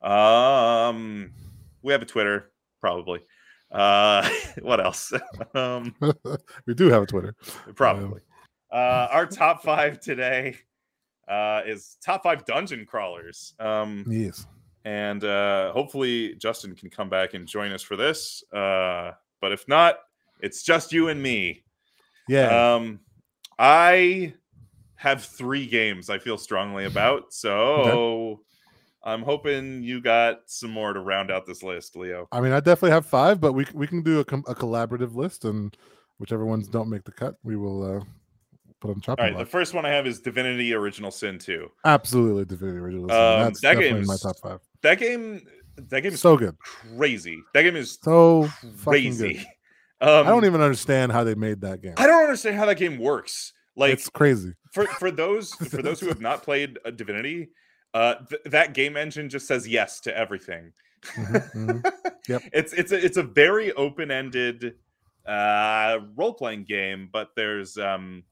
[0.00, 1.32] Um,
[1.82, 3.20] we have a Twitter, probably.
[3.70, 4.28] Uh,
[4.62, 5.12] what else?
[5.54, 5.94] um,
[6.66, 7.34] we do have a Twitter.
[7.74, 8.20] probably.
[8.72, 10.56] Uh, our top five today
[11.28, 13.54] uh, is top five dungeon crawlers.
[13.58, 14.46] Um, Yes.
[14.86, 18.44] And uh, hopefully Justin can come back and join us for this.
[18.52, 19.98] Uh, but if not,
[20.40, 21.64] it's just you and me.
[22.28, 22.74] Yeah.
[22.74, 23.00] Um,
[23.58, 24.34] I
[24.94, 28.42] have three games I feel strongly about, so
[29.02, 32.28] I'm hoping you got some more to round out this list, Leo.
[32.30, 35.16] I mean, I definitely have five, but we we can do a, com- a collaborative
[35.16, 35.76] list, and
[36.18, 38.04] whichever ones don't make the cut, we will uh,
[38.80, 41.68] put on chopping All right, the first one I have is Divinity Original Sin 2.
[41.84, 43.08] Absolutely, Divinity Original.
[43.08, 43.16] Sin.
[43.16, 44.60] Um, That's that definitely in my top five.
[44.82, 45.42] That game,
[45.76, 47.38] that game is So good, crazy.
[47.54, 49.32] That game is so fucking crazy.
[49.34, 49.46] good.
[49.98, 51.94] Um, I don't even understand how they made that game.
[51.96, 53.54] I don't understand how that game works.
[53.76, 54.52] Like it's crazy.
[54.74, 57.48] for for those for those who have not played uh, Divinity,
[57.94, 60.72] uh, th- that game engine just says yes to everything.
[61.02, 61.92] Mhm, mhm.
[62.28, 62.42] Yep.
[62.52, 64.74] It's it's a, it's a very open ended
[65.24, 68.24] uh, role playing game, but there's um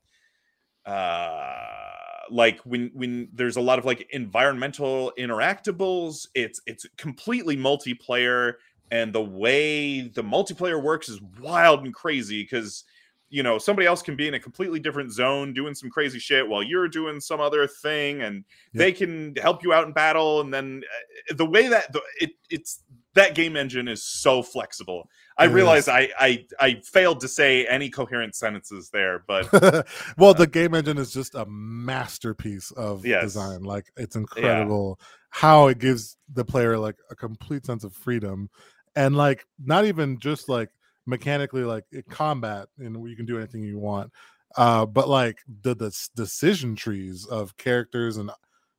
[0.84, 8.54] uh like when when there's a lot of like environmental interactables it's it's completely multiplayer
[8.90, 12.84] and the way the multiplayer works is wild and crazy because
[13.30, 16.46] you know somebody else can be in a completely different zone doing some crazy shit
[16.46, 18.78] while you're doing some other thing and Yeah.
[18.78, 20.82] they can help you out in battle and then
[21.30, 22.83] uh, the way that the, it it's
[23.14, 25.88] that game engine is so flexible i realize.
[25.88, 29.50] I, I i failed to say any coherent sentences there but
[30.18, 33.22] well, the game engine is just a masterpiece of Yes.
[33.22, 33.62] design.
[33.62, 35.00] Like it's incredible
[35.30, 38.48] how it gives the player like a complete sense of freedom,
[38.94, 40.70] and like not even just like
[41.06, 44.12] mechanically like in combat and you can do anything you want,
[44.56, 48.30] uh, but like the the decision trees of characters and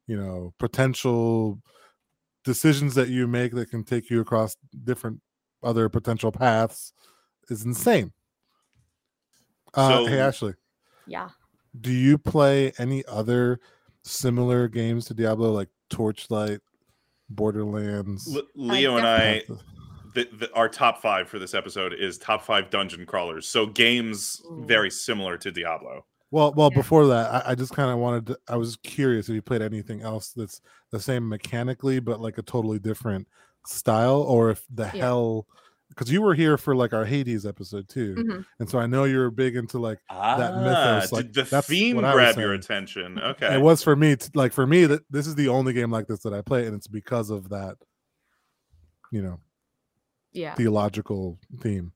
[0.08, 1.60] you know potential
[2.46, 5.20] decisions that you make that can take you across different
[5.64, 6.94] other potential paths
[7.50, 8.14] is insane.
[9.74, 10.54] Uh, hey Ashley,
[11.06, 11.30] Yeah.
[11.82, 13.60] do you play any other
[14.04, 16.62] similar games to Diablo like Torchlight,
[17.30, 18.28] Borderlands?
[18.28, 19.42] Le- leo and i
[20.14, 23.50] the, the, our top five for this episode is top five dungeon crawlers.
[23.50, 24.64] So games Ooh.
[24.66, 26.06] very similar to Diablo.
[26.32, 26.78] Well, well, Yeah.
[26.80, 28.40] before that, I, I just kind of wanted to.
[28.48, 30.62] I was curious if you played anything else that's
[30.92, 33.28] the same mechanically, but like a totally different
[33.66, 35.06] style, or if the Yeah.
[35.06, 35.48] hell,
[35.90, 38.46] because you were here for like our Hades episode too, Mhm.
[38.60, 41.68] and so I know you're big into like That mythos, Ah, like, did the that's
[41.68, 43.20] theme what I was grab your attention?
[43.20, 43.56] Okay.
[43.56, 44.16] it was for me.
[44.16, 46.66] t- like for me, that this is the only game like this that I play,
[46.66, 47.78] and it's because of that,
[49.12, 49.40] you know,
[50.34, 50.56] Yeah.
[50.56, 51.94] theological theme.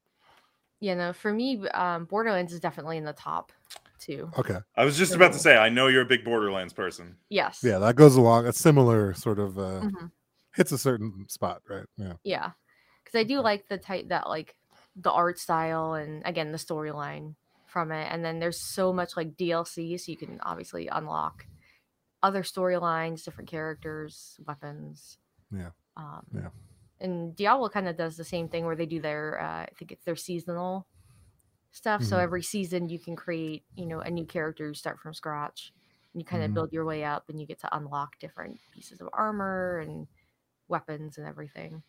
[0.79, 0.93] Yeah.
[0.95, 3.51] No, for me, um, Borderlands is definitely in the top
[3.99, 4.31] two.
[4.37, 7.17] Okay, I was just about to say, I know you're a big Borderlands person.
[7.29, 7.61] Yes.
[7.63, 10.11] yeah, that goes along a similar sort of uh Mhm.
[10.55, 11.85] hits a certain spot, right?
[11.97, 12.13] Yeah.
[12.23, 12.51] Yeah.
[13.03, 14.55] Because I do like the type that like
[14.95, 17.35] the art style and again the storyline
[17.65, 18.07] from it.
[18.11, 21.45] And then there's so much like DLC, so you can obviously unlock
[22.23, 25.17] other storylines, different characters, weapons.
[25.51, 25.69] Yeah.
[25.95, 26.49] Um, Yeah.
[27.01, 29.93] And Diablo kind of does the same thing where they do their, uh, I think
[29.93, 30.85] it's their seasonal
[31.71, 32.03] stuff.
[32.03, 32.23] So Mhm.
[32.23, 35.73] every season you can create, you know, a new character, you start from scratch.
[36.13, 36.53] And you kind of Mhm.
[36.55, 40.07] build your way up and you get to unlock different pieces of armor and
[40.67, 41.83] weapons and everything.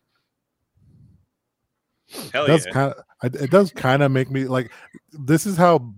[2.33, 2.71] Hell it does yeah.
[2.71, 4.71] kind of it does kind of make me like
[5.11, 5.93] this is how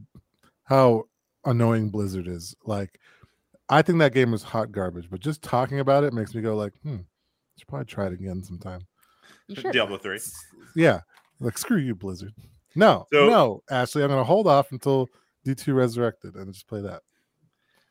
[0.63, 1.03] how
[1.45, 2.99] annoying blizzard is like
[3.69, 6.55] i think that game is hot garbage but just talking about it makes me go
[6.55, 6.97] like hmm
[7.57, 8.81] should probably try it again sometime
[9.47, 9.71] You should.
[9.73, 10.19] Diablo 3.
[10.75, 11.01] yeah
[11.39, 12.33] like screw you blizzard
[12.75, 15.09] no So- no ashley i'm gonna hold off until
[15.45, 17.01] d2 resurrected and just play that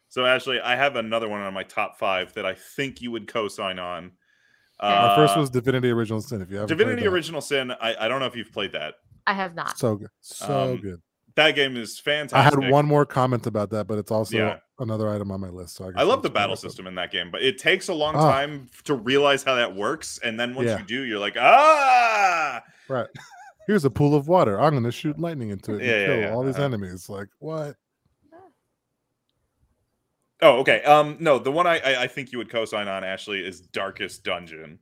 [0.09, 3.27] So, Ashley, I have another one on my top five that I think you would
[3.27, 4.13] co sign on.
[4.83, 7.07] my first Uh, was divinity original sin if you haven't Divinity.
[7.07, 7.71] Original Sin.
[7.73, 8.97] I, I don't know if you've played that.
[9.27, 9.79] I have not.
[9.79, 11.01] so good so Um, good
[11.37, 12.37] That game is fantastic.
[12.37, 14.59] i had one more comment about that but it's also Yeah.
[14.81, 16.69] another item on my list so i, I love the battle go with it.
[16.69, 18.31] system in that game, but it takes a long Ah.
[18.33, 20.19] time to realize how that works.
[20.23, 20.79] And then once Yeah.
[20.79, 23.07] you do, you're like, ah, Right.
[23.67, 24.61] Here's a pool of water.
[24.61, 26.65] I'm going to shoot lightning into it and Yeah, yeah, kill yeah, all these uh-huh.
[26.65, 27.09] enemies.
[27.09, 27.77] Like what?
[30.41, 30.83] Oh, okay.
[30.83, 34.25] Um, no, the one I, I I think you would co-sign on, Ashley, is Darkest
[34.25, 34.79] Dungeon.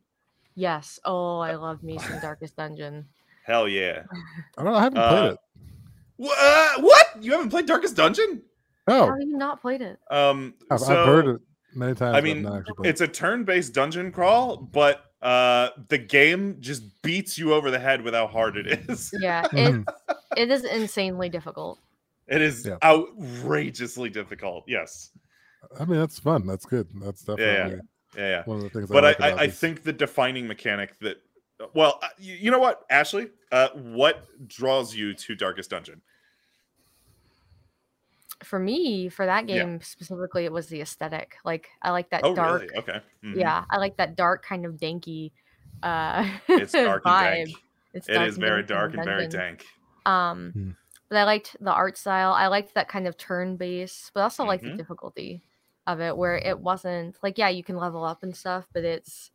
[0.54, 0.98] Yes.
[1.04, 3.06] Oh, I love me some Darkest Dungeon.
[3.44, 4.02] Hell yeah.
[4.56, 4.78] I don't know.
[4.78, 5.38] I haven't Uh, played it.
[6.16, 7.06] Wha- uh, what?
[7.20, 8.42] You haven't played Darkest Dungeon?
[8.88, 9.98] No, How have you not played it?
[10.10, 11.40] Um, I've, so I've heard it
[11.74, 12.16] many times.
[12.16, 16.82] I mean, not actually played it's a turn-based dungeon crawl, but uh, the game just
[17.02, 19.12] beats you over the head with how hard it is.
[19.20, 19.58] Yeah, it.
[19.58, 19.84] it Mhm.
[20.36, 21.78] it is insanely difficult.
[22.26, 22.76] It is Yeah.
[22.82, 24.64] outrageously difficult.
[24.66, 25.10] Yes.
[25.78, 26.46] I mean, that's fun.
[26.46, 26.88] That's good.
[26.94, 27.36] That's yeah.
[27.36, 27.80] definitely
[28.16, 28.42] Yeah, yeah.
[28.44, 28.88] one of the things.
[28.88, 31.18] but I, I, like I, I think the defining mechanic that
[31.74, 36.00] well uh, you, you know what ashley uh, what draws you to darkest dungeon
[38.42, 39.68] For me, for that Yeah.
[39.68, 41.36] game specifically, it was the aesthetic.
[41.44, 42.64] Like I like that oh dark.
[42.64, 43.52] really okay Mhm.
[43.52, 45.32] Yeah, I like that dark kind of danky
[45.82, 47.46] uh it's dark and dank
[47.94, 49.66] It's it is and very dank dark the and very dank
[50.06, 50.70] Um, Hmm.
[51.08, 52.32] but I liked the art style.
[52.32, 54.70] I liked that kind of turn base, but I also like Mhm.
[54.76, 55.44] the difficulty
[55.86, 59.30] of it, where it wasn't like yeah, you can level up and stuff, but it's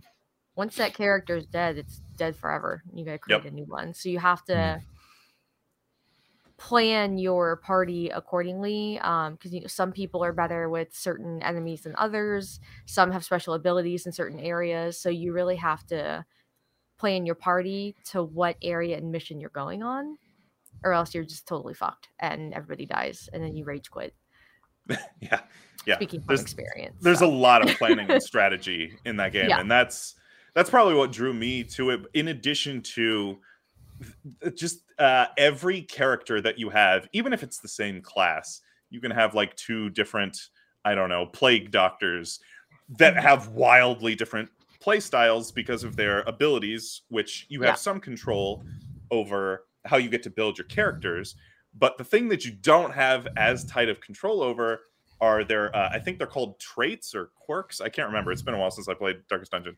[0.56, 2.84] once that character is dead, it's dead forever.
[2.94, 3.46] You gotta create Yep.
[3.46, 4.86] a new one, so you have to Hmm.
[6.58, 9.00] Plan your party accordingly.
[9.00, 12.60] Um, because you know some people are better with certain enemies than others.
[12.86, 16.26] Some have special abilities in certain areas, so you really have to
[16.98, 20.18] plan your party to what area and mission you're going on
[20.84, 24.14] or else you're just totally fucked and everybody dies and then you rage quit.
[25.20, 25.42] yeah
[25.86, 26.96] yeah Speaking from there's, experience.
[27.02, 27.28] there's so.
[27.28, 29.60] a lot of planning and strategy in that game Yeah.
[29.60, 30.16] and that's
[30.54, 33.40] that's probably what drew me to it in addition to
[34.56, 39.12] just uh, every character that you have even if it's the same class you can
[39.12, 40.38] have like two different
[40.88, 42.40] I don't know, plague doctors
[43.00, 47.74] that have wildly different play styles because of their abilities, which you have Yeah.
[47.76, 48.64] some control
[49.10, 51.34] over how you get to build your characters.
[51.74, 54.82] But the thing that you don't have as tight of control over
[55.20, 57.82] are their, uh, I think they're called traits or quirks.
[57.82, 58.32] I can't remember.
[58.32, 59.76] It's been a while since I played Darkest Dungeon.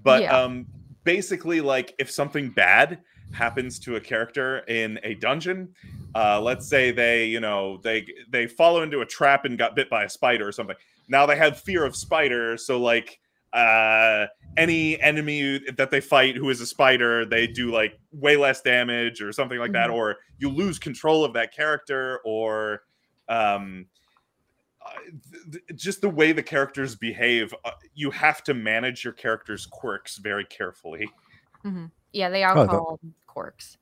[0.00, 0.40] But Yeah.
[0.40, 0.66] um,
[1.02, 5.74] basically, like if something bad happens to a character in a dungeon,
[6.14, 9.90] uh, let's say they, you know, they they follow into a trap and got bit
[9.90, 10.76] by a spider or something.
[11.08, 13.18] Now they have fear of spider, so like
[13.52, 18.60] uh any enemy that they fight who is a spider they do like way less
[18.60, 19.94] damage or something like that Mhm.
[19.94, 22.82] or you lose control of that character or
[23.28, 23.86] um
[24.84, 24.90] uh,
[25.52, 29.64] th- th- just the way the characters behave uh, you have to manage your character's
[29.64, 31.08] quirks very carefully
[32.12, 33.76] Yeah, they are Oh, I thought- called quirks.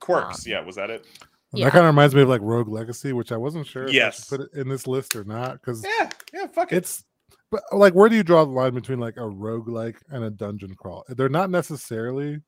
[0.00, 1.06] quirks Um, yeah was that it
[1.52, 1.64] Yeah.
[1.66, 4.32] That kind of reminds me of like Rogue Legacy, which I wasn't sure if Yes.
[4.32, 7.04] I put it in this list or not because yeah yeah fuck it it's
[7.50, 10.30] but like where do you draw the line between like a rogue like and a
[10.30, 11.04] dungeon crawl?
[11.08, 12.40] They're not necessarily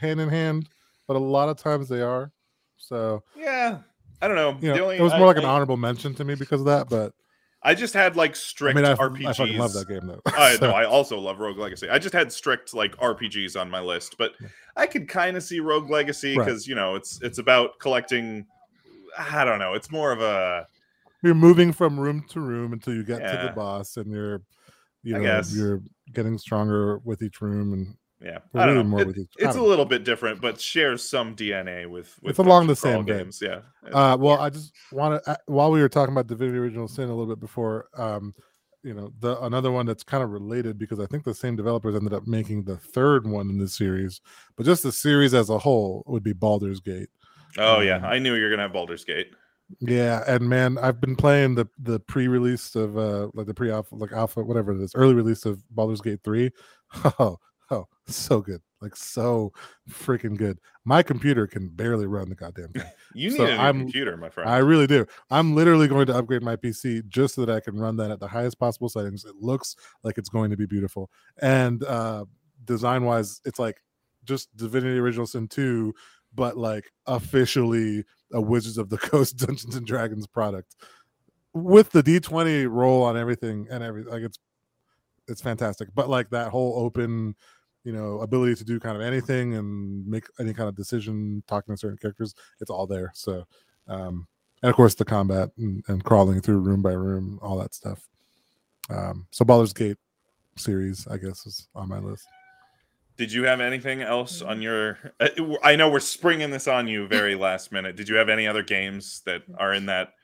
[0.00, 0.68] hand in hand,
[1.08, 2.30] but a lot of times they are.
[2.76, 3.78] So yeah
[4.22, 5.76] i don't know, you know, The only- it was I- more like an I- honorable
[5.78, 6.88] mention to me because of that.
[6.88, 7.12] But
[7.62, 9.26] I just had like I strict mean, I, RPGs.
[9.26, 10.20] I fucking love that game though.
[10.26, 10.72] I So, know.
[10.74, 11.88] I also love Rogue Legacy.
[11.90, 14.32] I just had strict like RPGs on my list, but
[14.76, 16.46] I could kind of see Rogue Legacy Right.
[16.46, 18.46] because you know it's it's about collecting.
[19.18, 19.74] I don't know.
[19.74, 20.66] It's more of a
[21.22, 24.40] you're moving from room to room until you get to the boss, and you're,
[25.02, 25.82] you I know, you're
[26.14, 28.38] getting stronger with each room, and yeah.
[28.54, 28.98] I don't know.
[28.98, 29.64] It- it's a don't know.
[29.64, 32.18] little bit different, but shares some DNA with.
[32.22, 33.40] with It's along the same games.
[33.42, 33.60] Yeah.
[33.92, 37.14] Uh, well, I just want to while we were talking about Divinity Original Sin a
[37.14, 38.34] little bit before, um,
[38.82, 41.94] you know, the another one that's kind of related because I think the same developers
[41.94, 44.20] ended up making the third one in the series,
[44.56, 47.08] but just the series as a whole would be Baldur's Gate.
[47.58, 49.32] oh yeah, um, I knew you were gonna have Baldur's Gate.
[49.80, 54.12] Yeah, and man, I've been playing the the pre-release of uh like the pre-alpha like
[54.12, 56.50] alpha whatever it is, early release of Baldur's Gate 3.
[57.04, 57.38] Oh, oh,
[58.16, 58.60] so good.
[58.80, 59.52] Like so
[59.90, 60.58] freaking good.
[60.84, 62.82] My computer can barely run the goddamn thing.
[63.12, 64.48] You need a computer, my friend.
[64.48, 65.04] I really do.
[65.30, 68.20] I'm literally going to upgrade my PC just so that I can run that at
[68.20, 69.24] the highest possible settings.
[69.24, 71.10] It looks like it's going to be beautiful.
[71.42, 72.26] And uh
[72.64, 73.82] design wise, it's like
[74.24, 75.92] just Divinity Original Sin 2,
[76.34, 80.76] but like officially a Wizards of the Coast Dungeons and Dragons product
[81.52, 84.12] with the D20 roll on everything and everything.
[84.12, 84.38] Like it's
[85.28, 85.88] it's fantastic.
[85.94, 87.36] But like that whole open,
[87.84, 91.74] you know, ability to do kind of anything and make any kind of decision, talking
[91.74, 93.10] to certain characters, it's all there.
[93.14, 93.46] So
[93.88, 94.26] um
[94.62, 98.06] and of course the combat and, and crawling through room by room, all that stuff.
[98.90, 99.96] Um so Baldur's Gate
[100.56, 102.26] series, I guess, is on my list.
[103.16, 104.98] Did you have anything else on your?
[105.20, 105.28] uh,
[105.62, 107.96] I know we're springing this on you very last minute.
[107.96, 110.14] Did you have any other games that are in that,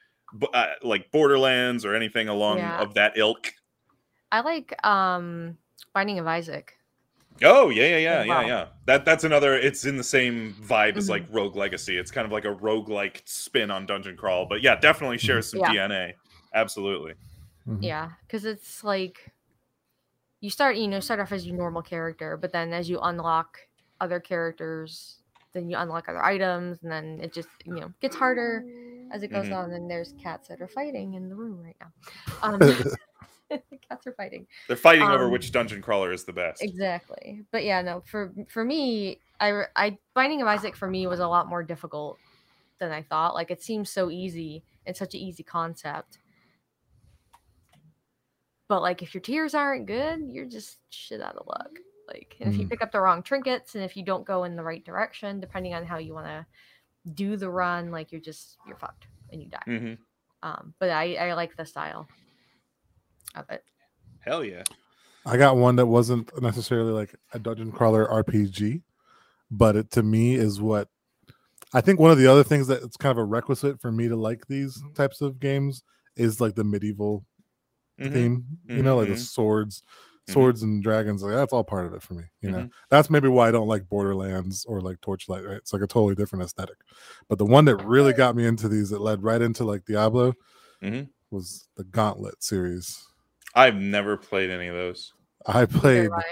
[0.55, 2.81] uh, like Borderlands or anything along Yeah.
[2.81, 3.53] of that ilk?
[4.33, 5.59] I like um
[5.95, 6.79] Binding of Isaac.
[7.43, 8.67] Oh yeah, yeah, yeah, yeah, yeah.
[8.87, 9.55] That that's another.
[9.55, 11.11] It's in the same vibe as Mhm.
[11.11, 11.97] like Rogue Legacy.
[11.97, 15.51] It's kind of like a rogue like spin on Dungeon Crawl, but yeah, definitely shares
[15.51, 15.73] some Yeah.
[15.73, 16.15] DNA.
[16.55, 17.15] Absolutely.
[17.69, 17.83] Mhm.
[17.83, 19.33] Yeah, because it's like
[20.41, 23.59] you start, you know, start off as your normal character, but then as you unlock
[24.01, 25.23] other characters,
[25.53, 28.63] then you unlock other items, and then it just, you know, gets harder
[29.11, 29.53] as it goes Mhm.
[29.53, 29.73] on.
[29.73, 31.93] And there's cats that are fighting in the room right now.
[32.43, 32.61] Um,
[33.51, 34.47] the cats are fighting.
[34.69, 36.63] They're fighting over Um, which dungeon crawler is the best.
[36.63, 37.45] Exactly.
[37.53, 41.29] But yeah, no, for for me, I I Binding of Isaac for me was a
[41.29, 42.19] lot more difficult
[42.79, 43.35] than I thought.
[43.35, 46.19] Like it seems so easy and such an easy concept.
[48.69, 51.71] But like if your tears aren't good, you're just shit out of luck.
[52.09, 52.71] Like and if you Mm.
[52.71, 55.75] pick up the wrong trinkets and if you don't go in the right direction, depending
[55.75, 56.47] on how you want to
[57.15, 59.63] do the run, like you're just you're fucked and you die.
[59.67, 59.95] hmm
[60.43, 62.09] Um, but I I like the style
[63.37, 63.63] of it.
[64.21, 64.63] Hell yeah.
[65.25, 68.83] I got one that wasn't necessarily like a dungeon crawler RPG,
[69.51, 70.89] but it to me is what
[71.75, 74.09] I think one of the other things that it's kind of a requisite for me
[74.09, 75.83] to like these types of games
[76.17, 77.25] is like the medieval
[78.01, 78.13] Mhm.
[78.13, 79.83] theme, you know, like the swords,
[80.29, 80.33] Mhm.
[80.33, 81.23] swords and dragons.
[81.23, 82.25] Like that's all part of it for me.
[82.41, 82.71] You know, Mhm.
[82.89, 85.45] that's maybe why I don't like Borderlands or like Torchlight.
[85.45, 85.57] Right?
[85.57, 86.77] It's like a totally different aesthetic.
[87.29, 90.35] But the one that really got me into these, that led right into like Diablo,
[91.31, 93.05] was the Gauntlet series.
[93.57, 95.13] I've never played any of those.
[95.47, 96.23] I played I.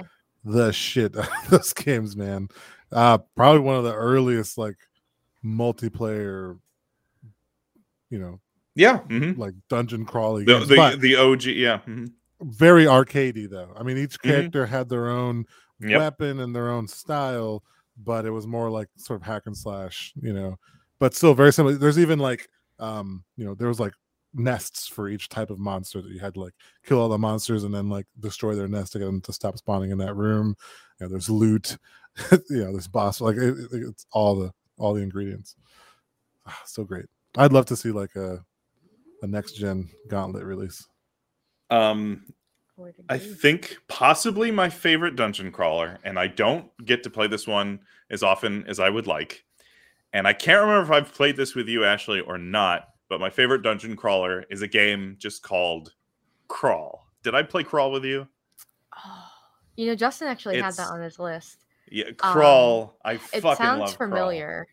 [0.45, 2.49] the shit out of those games, man.
[2.93, 4.77] Uh, probably one of the earliest like
[5.45, 6.59] multiplayer,
[8.11, 8.41] you know,
[8.75, 8.99] Yeah.
[8.99, 10.45] hmm like dungeon crawling.
[10.47, 11.45] The, the, the OG.
[11.45, 11.79] Yeah.
[11.87, 12.13] mhm.
[12.43, 13.73] very arcadey though.
[13.77, 14.23] I mean, each Mhm.
[14.23, 15.47] character had their own
[15.81, 15.99] Yep.
[15.99, 17.63] weapon and their own style,
[17.97, 20.57] but it was more like sort of hack and slash, you know.
[20.99, 21.75] But still very similar.
[21.77, 22.49] There's even like,
[22.79, 23.93] um, you know, there was like
[24.35, 26.55] nests for each type of monster that you had to like
[26.85, 29.57] kill all the monsters and then like destroy their nest to get them to stop
[29.59, 30.57] spawning in that room.
[31.01, 31.77] You know, there's loot,
[32.51, 35.57] you know, there's boss like it, it- it's all the all the ingredients.
[36.47, 37.07] Ah, so great.
[37.37, 38.45] I'd love to see like a
[39.23, 40.87] a next gen gauntlet release.
[41.71, 42.27] Um,
[43.09, 47.81] I think possibly my favorite dungeon crawler, and I don't get to play this one
[48.11, 49.45] as often as I would like.
[50.13, 52.89] And I can't remember if I've played this with you, Ashley, or not.
[53.15, 55.93] But my favorite dungeon crawler is a game just called
[56.49, 57.07] Crawl.
[57.23, 58.27] Did I play Crawl with you?
[58.93, 59.27] Oh,
[59.77, 61.59] you know, Justin actually had that on his list.
[61.89, 62.99] Yeah, Crawl.
[63.05, 64.09] I It fucking sounds love Crawl.
[64.11, 64.67] familiar.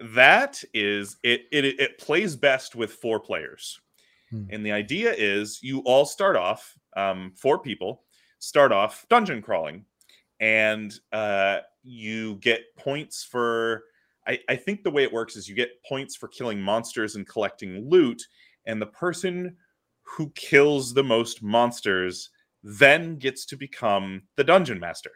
[0.00, 1.64] That is it, it.
[1.80, 3.80] It plays best with four players,
[4.28, 4.44] Hmm.
[4.50, 6.76] and the idea is you all start off.
[6.94, 8.02] Um, four people
[8.38, 9.86] start off dungeon crawling,
[10.40, 13.84] and uh, you get points for.
[14.28, 17.26] I, I think the way it works is you get points for killing monsters and
[17.26, 18.22] collecting loot,
[18.66, 19.56] and the person
[20.02, 22.30] who kills the most monsters
[22.62, 25.12] then gets to become the dungeon master.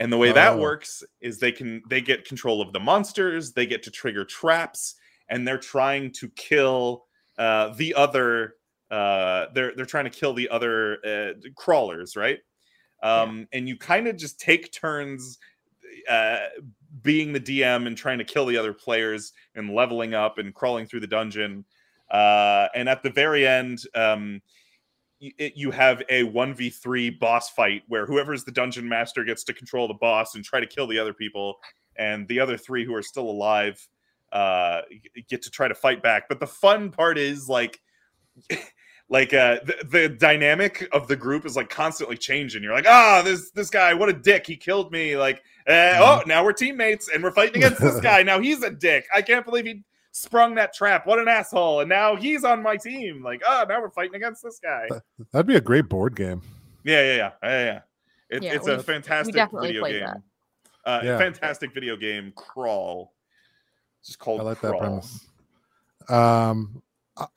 [0.00, 0.58] And the way that Oh.
[0.58, 4.96] works is they can they get control of the monsters, they get to trigger traps,
[5.28, 7.06] and they're trying to kill
[7.38, 8.56] uh, the other.
[8.90, 12.40] Uh, they're they're trying to kill the other uh, crawlers, right?
[13.02, 15.38] Um, And you kind of just take turns
[16.08, 16.38] uh,
[17.02, 20.86] being the DM and trying to kill the other players and leveling up and crawling
[20.86, 21.64] through the dungeon.
[22.10, 24.40] Uh, and at the very end, um,
[25.20, 29.88] it, you have a 1v3 boss fight where whoever's the dungeon master gets to control
[29.88, 31.58] the boss and try to kill the other people
[31.96, 33.88] and the other three who are still alive
[34.32, 34.80] uh
[35.28, 37.80] get to try to fight back but the fun part is like
[39.08, 43.20] like uh the, the dynamic of the group is like constantly changing you're like ah
[43.24, 47.08] this this guy what a dick he killed me like uh, oh now we're teammates
[47.12, 49.82] and we're fighting against this guy now he's a dick i can't believe he
[50.12, 53.80] sprung that trap what an asshole and now he's on my team like oh now
[53.80, 54.88] we're fighting against this guy
[55.32, 56.40] That'd be a great board game.
[56.84, 57.64] yeah, yeah, yeah, yeah.
[57.64, 57.80] yeah.
[58.30, 60.04] It, Yeah, it's we- a we fantastic definitely video played game.
[60.06, 60.20] that.
[60.90, 61.18] Uh, Yeah.
[61.18, 62.32] fantastic video game.
[62.36, 63.12] Crawl.
[64.00, 64.40] It's just called.
[64.40, 64.72] I like Crawl.
[64.72, 65.26] that premise.
[66.08, 66.80] Um, I-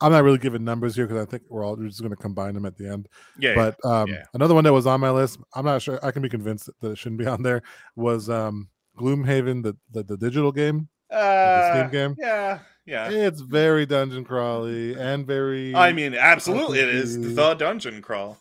[0.01, 2.53] I'm not really giving numbers here because I think we're all just going to combine
[2.55, 3.07] them at the end.
[3.37, 4.23] Yeah, but um, yeah.
[4.33, 5.99] another one that was on my list, I'm not sure.
[6.03, 7.61] I can be convinced that it shouldn't be on there.
[7.95, 12.15] Was um, Gloomhaven, the, the the digital game, the Uh, Steam game?
[12.19, 13.09] Yeah, yeah.
[13.09, 15.75] It's very dungeon crawly and very.
[15.75, 18.37] I mean, absolutely, it is the dungeon crawl.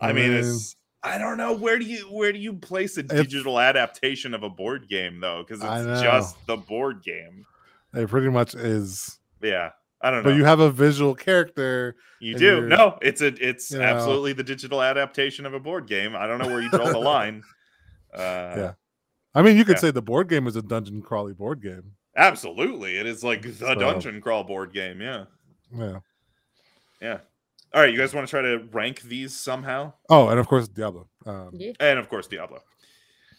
[0.00, 0.76] I mean, Um, it's.
[1.02, 4.50] I don't know where do you where do you place a digital adaptation of a
[4.50, 5.42] board game though?
[5.46, 7.46] Because it's just the board game.
[7.94, 9.18] it pretty much is.
[9.42, 9.70] Yeah,
[10.02, 10.30] I don't know.
[10.30, 11.94] But you have a visual character.
[12.20, 12.62] You do.
[12.62, 13.84] No, it's a it's you know.
[13.84, 16.16] absolutely the digital adaptation of a board game.
[16.16, 17.42] I don't know where you draw the line.
[18.14, 18.18] Uh,
[18.56, 18.72] Yeah.
[19.34, 19.80] I mean, you could Yeah.
[19.80, 21.92] say the board game is a dungeon crawly board game.
[22.16, 22.96] Absolutely.
[22.98, 25.00] It is like the So- dungeon crawl board game.
[25.00, 25.24] Yeah.
[25.76, 25.98] Yeah.
[27.00, 27.18] Yeah.
[27.72, 27.92] All right.
[27.92, 29.92] You guys want to try to rank these somehow?
[30.08, 31.08] Oh, and of course Diablo.
[31.26, 31.72] Um, Yeah.
[31.78, 32.58] And of course, Diablo.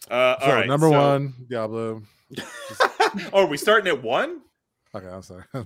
[0.09, 0.67] Uh, so all right.
[0.67, 2.03] number so- one, Diablo.
[3.33, 4.41] oh, are we starting at one?
[4.93, 5.43] Okay, I'm sorry.
[5.53, 5.63] All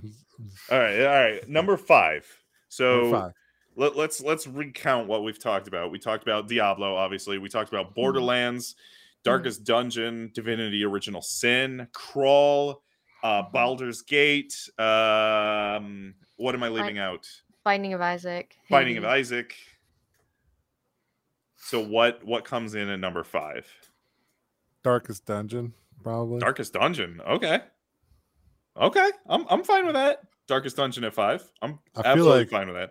[0.70, 1.00] right.
[1.00, 1.48] All right.
[1.48, 2.26] Number five.
[2.68, 3.32] So Number five.
[3.76, 5.90] let, let's let's recount what we've talked about.
[5.90, 7.38] We talked about Diablo, obviously.
[7.38, 7.76] We talked Mm-hmm.
[7.80, 8.76] about Borderlands,
[9.24, 12.82] Darkest Dungeon, Divinity: Original Sin, Crawl,
[13.24, 13.52] uh, Mm-hmm.
[13.52, 14.54] Baldur's Gate.
[14.78, 17.26] Um, what am I leaving out?
[17.64, 18.54] Binding of Isaac.
[18.70, 19.54] Binding of Isaac.
[21.56, 23.66] So what what comes in at number five?
[24.84, 25.72] Darkest Dungeon,
[26.04, 26.38] probably.
[26.38, 27.20] Darkest Dungeon.
[27.26, 27.60] Okay.
[28.80, 29.10] Okay.
[29.28, 30.20] I'm I'm fine with that.
[30.48, 31.42] Darkest Dungeon at five.
[31.62, 32.90] I'm I feel absolutely like fine with that.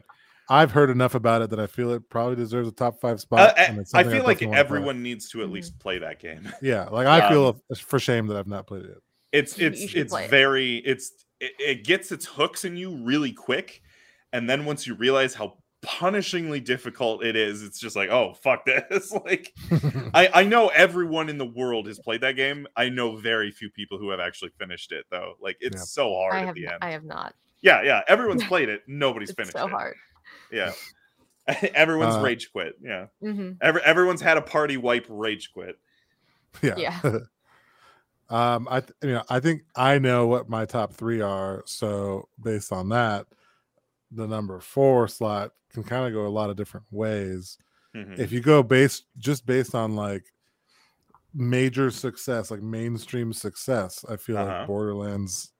[0.49, 3.17] I've heard enough about it that I feel it probably deserves a top five Uh,
[3.17, 3.57] spot.
[3.57, 4.59] I, and it's I something feel like definitely wanna play.
[4.77, 6.47] everyone needs to at least play that game.
[6.61, 8.89] Yeah, like I Um, feel for shame that I've not played it.
[8.89, 8.97] yet.
[9.31, 10.29] It's it's it's play it.
[10.29, 13.81] very it's it, it gets its hooks in you really quick,
[14.33, 18.65] and then once you realize how punishingly difficult it is, it's just like oh fuck
[18.65, 19.11] this.
[19.25, 19.53] like
[20.13, 22.67] I I know everyone in the world has played that game.
[22.75, 25.33] I know very few people who have actually finished it though.
[25.39, 25.81] Like it's Yeah.
[25.83, 26.77] so hard I at have, the end.
[26.81, 27.33] I have not.
[27.61, 28.01] Yeah, yeah.
[28.07, 28.81] Everyone's played it.
[28.87, 29.71] Nobody's It's finished so it.
[29.71, 29.95] hard.
[30.51, 30.71] Yeah.
[31.75, 32.73] Everyone's Uh, rage quit.
[32.81, 33.07] Yeah.
[33.21, 35.77] hmm Every, everyone's had a party wipe rage quit.
[36.61, 36.75] yeah.
[36.77, 37.01] Yeah.
[38.29, 41.63] um, I th- you know I think I know what my top three are.
[41.65, 43.27] So based on that,
[44.15, 47.57] the number four slot can kind of go a lot of different ways.
[47.95, 48.17] Mhm.
[48.17, 50.23] If you go based just based on like
[51.33, 54.59] major success, like mainstream success, I feel Uh-huh.
[54.59, 55.51] like Borderlands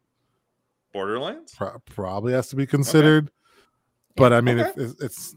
[0.93, 1.53] Borderlands?
[1.55, 3.29] pro- probably has to be considered.
[4.15, 4.93] But I mean, if Okay.
[5.01, 5.35] it's,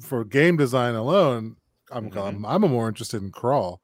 [0.00, 1.56] for game design alone,
[1.90, 2.16] I'm, Mhm.
[2.28, 3.82] I'm I'm more interested in Crawl.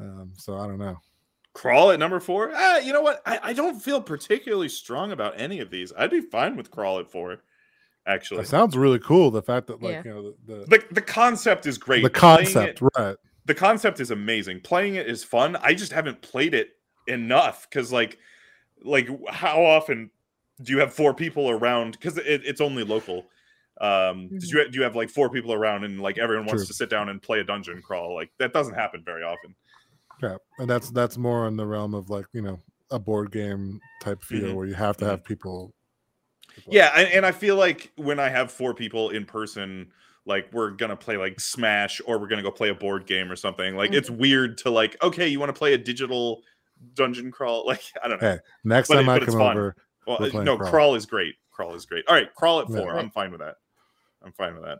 [0.00, 0.98] Um, so I don't know.
[1.52, 2.50] Crawl at number four?
[2.54, 3.22] Ah, you know what?
[3.24, 5.92] I, I don't feel particularly strong about any of these.
[5.96, 7.38] I'd be fine with Crawl at four.
[8.06, 9.30] Actually, It sounds really cool.
[9.32, 10.02] The fact that like Yeah.
[10.04, 12.02] you know the the, the the concept is great.
[12.04, 13.16] the concept, it- right?
[13.46, 14.60] the concept is amazing.
[14.60, 15.56] Playing it is fun.
[15.56, 16.70] I just haven't played it
[17.08, 18.18] enough because like
[18.82, 20.10] like how often
[20.62, 21.92] do you have four people around?
[21.92, 23.26] Because it, it's only local.
[23.80, 26.68] Um, did you do you have like four people around and like everyone wants True.
[26.68, 28.14] to sit down and play a dungeon crawl?
[28.14, 29.54] Like that doesn't happen very often.
[30.22, 33.80] Yeah, and that's that's more in the realm of like you know a board game
[34.00, 34.54] type feel Mhm.
[34.54, 35.74] where you have to have people.
[36.68, 39.90] Yeah, and, and I feel like when I have four people in person,
[40.24, 43.36] like we're gonna play like Smash or we're gonna go play a board game or
[43.36, 43.76] something.
[43.76, 46.42] Like it's weird to like, okay, you want to play a digital
[46.94, 47.64] dungeon crawl?
[47.66, 48.32] Like I don't know.
[48.32, 49.76] Hey, Next But time it- I come over,
[50.06, 50.70] Well, uh, no, Crawl.
[50.70, 50.94] crawl.
[50.94, 51.34] is great.
[51.50, 52.04] Crawl is great.
[52.08, 52.76] All right, crawl at Yeah.
[52.78, 52.92] four.
[52.92, 52.98] Right.
[53.02, 53.56] I'm fine with that.
[54.24, 54.78] I'm fine with that.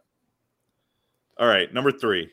[1.38, 2.30] All right, number three.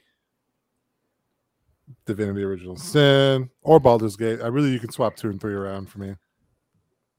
[2.05, 4.41] Divinity Original Sin or Baldur's Gate.
[4.41, 6.15] I really you can swap two and three around for me.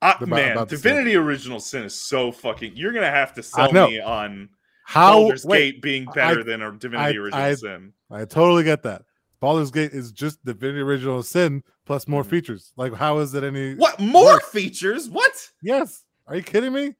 [0.05, 0.77] Ah, About- man, about same.
[0.79, 2.77] Divinity Original Sin is so fucking.
[2.77, 4.51] You're gonna have to sell me on
[4.85, 5.21] How?
[5.21, 7.93] Baldur's wait, Gate being better I- than a Divinity I- Original I- Sin.
[8.11, 9.03] I totally get that.
[9.41, 12.29] Baldur's Gate is just Divinity Original Sin plus more Mhm.
[12.31, 12.73] features.
[12.77, 13.75] Like, how is it any?
[13.77, 14.45] What more worse?
[14.51, 15.09] features?
[15.09, 15.51] What?
[15.63, 16.05] Yes.
[16.27, 16.95] Are you kidding me?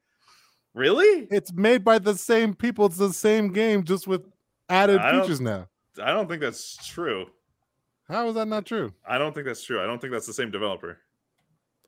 [0.73, 1.27] Really?
[1.31, 2.87] It's made by the same people.
[2.87, 4.25] It's the same game, just with
[4.67, 5.69] added I features now.
[6.01, 7.27] I don't think that's true.
[8.09, 8.93] How is that not true?
[9.07, 9.81] I don't think that's true.
[9.81, 10.99] I don't think that's the same developer.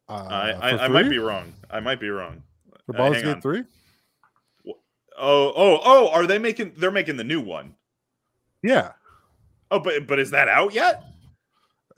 [0.10, 1.54] Uh, I, I, I might be wrong.
[1.70, 2.42] I might be wrong.
[2.86, 3.34] for uh, Baldur's on.
[3.34, 3.64] Gate three.
[5.20, 6.10] Oh, oh, oh!
[6.10, 6.74] Are they making?
[6.78, 7.74] They're making the new one.
[8.64, 8.92] Yeah,
[9.72, 11.04] Oh, but but is that out yet?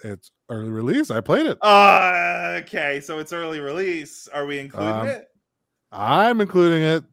[0.04, 1.12] it's early release.
[1.12, 1.58] I played it.
[1.62, 4.28] Uh, okay, so it's early release.
[4.34, 5.28] Are we including Um, it?
[5.92, 7.04] I'm including it.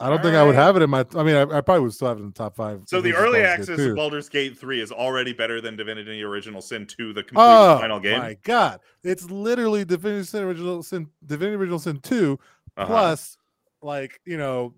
[0.00, 1.04] I don't think I would have it in my.
[1.14, 2.82] I mean, I, I probably would still have it in the top five.
[2.86, 3.90] So the early Baldur's access 2.
[3.90, 7.78] of Baldur's Gate 3 is already better than Divinity Original Sin 2, the complete Oh
[7.78, 8.14] final game.
[8.14, 8.80] Oh my god!
[9.04, 12.38] It's literally Divinity Sin Original Sin, Divinity Original Sin two
[12.76, 12.86] Uh-huh.
[12.86, 13.36] plus,
[13.82, 14.74] like you know,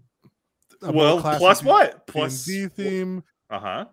[0.82, 2.06] a well, classic plus what?
[2.12, 3.84] D&D theme, Uh-huh.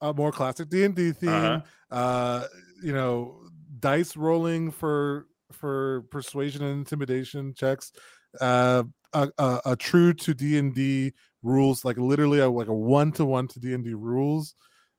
[0.00, 1.28] a more classic D and D theme.
[1.30, 1.60] Uh-huh.
[1.90, 2.46] Uh,
[2.82, 3.40] you know,
[3.80, 7.92] dice rolling for for persuasion and intimidation checks.
[8.40, 12.74] Uh, a, a, a true to D and D rules, like literally a, like a
[12.74, 14.54] one to one to D and D rules,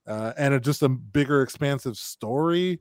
[0.07, 2.79] uh, and a, just a bigger, expansive story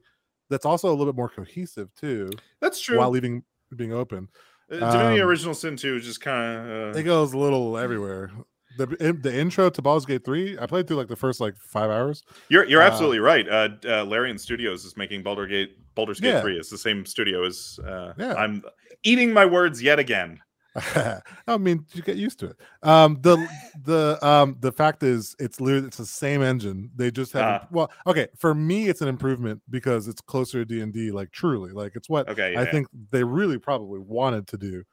[0.50, 2.98] that's also a little bit more cohesive too, That's true.
[2.98, 3.42] while leaving
[3.76, 4.28] being open.
[4.70, 8.30] Uh, Divinity um, Original Sin 2 is just kind of It goes a little everywhere.
[8.76, 8.86] The
[9.20, 12.22] the intro to Baldur's Gate three, I played through like the first like five hours.
[12.48, 13.48] You're you're uh, absolutely right.
[13.48, 16.42] Uh, uh Larian Studios is making Baldur Gate Baldur's Gate Yeah.
[16.42, 16.58] 3.
[16.58, 18.34] It's the same studio as uh Yeah.
[18.34, 18.62] I'm
[19.02, 20.38] eating my words yet again.
[21.46, 22.56] I mean, you get used to it.
[22.82, 23.36] Um, the
[23.82, 26.90] the um the fact is, it's literally it's the same engine.
[26.96, 27.66] They just have Uh-huh.
[27.70, 28.28] well, okay.
[28.38, 31.10] For me, it's an improvement because it's closer to D and D.
[31.10, 32.70] Like truly, like it's what Okay, I yeah.
[32.72, 34.84] think they really probably wanted to do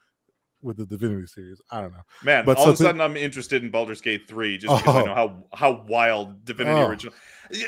[0.62, 1.62] with the Divinity series.
[1.72, 2.02] I don't know.
[2.22, 4.96] Man, But all so of a sudden I'm interested in Baldur's Gate 3 just because
[4.96, 5.04] I Oh.
[5.04, 6.88] know how how wild Divinity Oh.
[6.88, 7.14] Original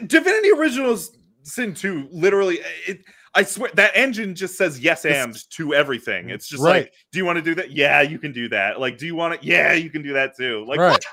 [0.07, 0.97] Divinity Original
[1.43, 3.01] Sin 2 literally it
[3.37, 6.31] I swear that engine just says yes and to everything.
[6.31, 6.85] It's just Right.
[6.85, 7.69] like, do you want to do that?
[7.69, 8.79] Yeah, you can do that.
[8.79, 9.47] Like, do you want to?
[9.47, 10.65] Yeah, you can do that too.
[10.67, 11.05] Like, right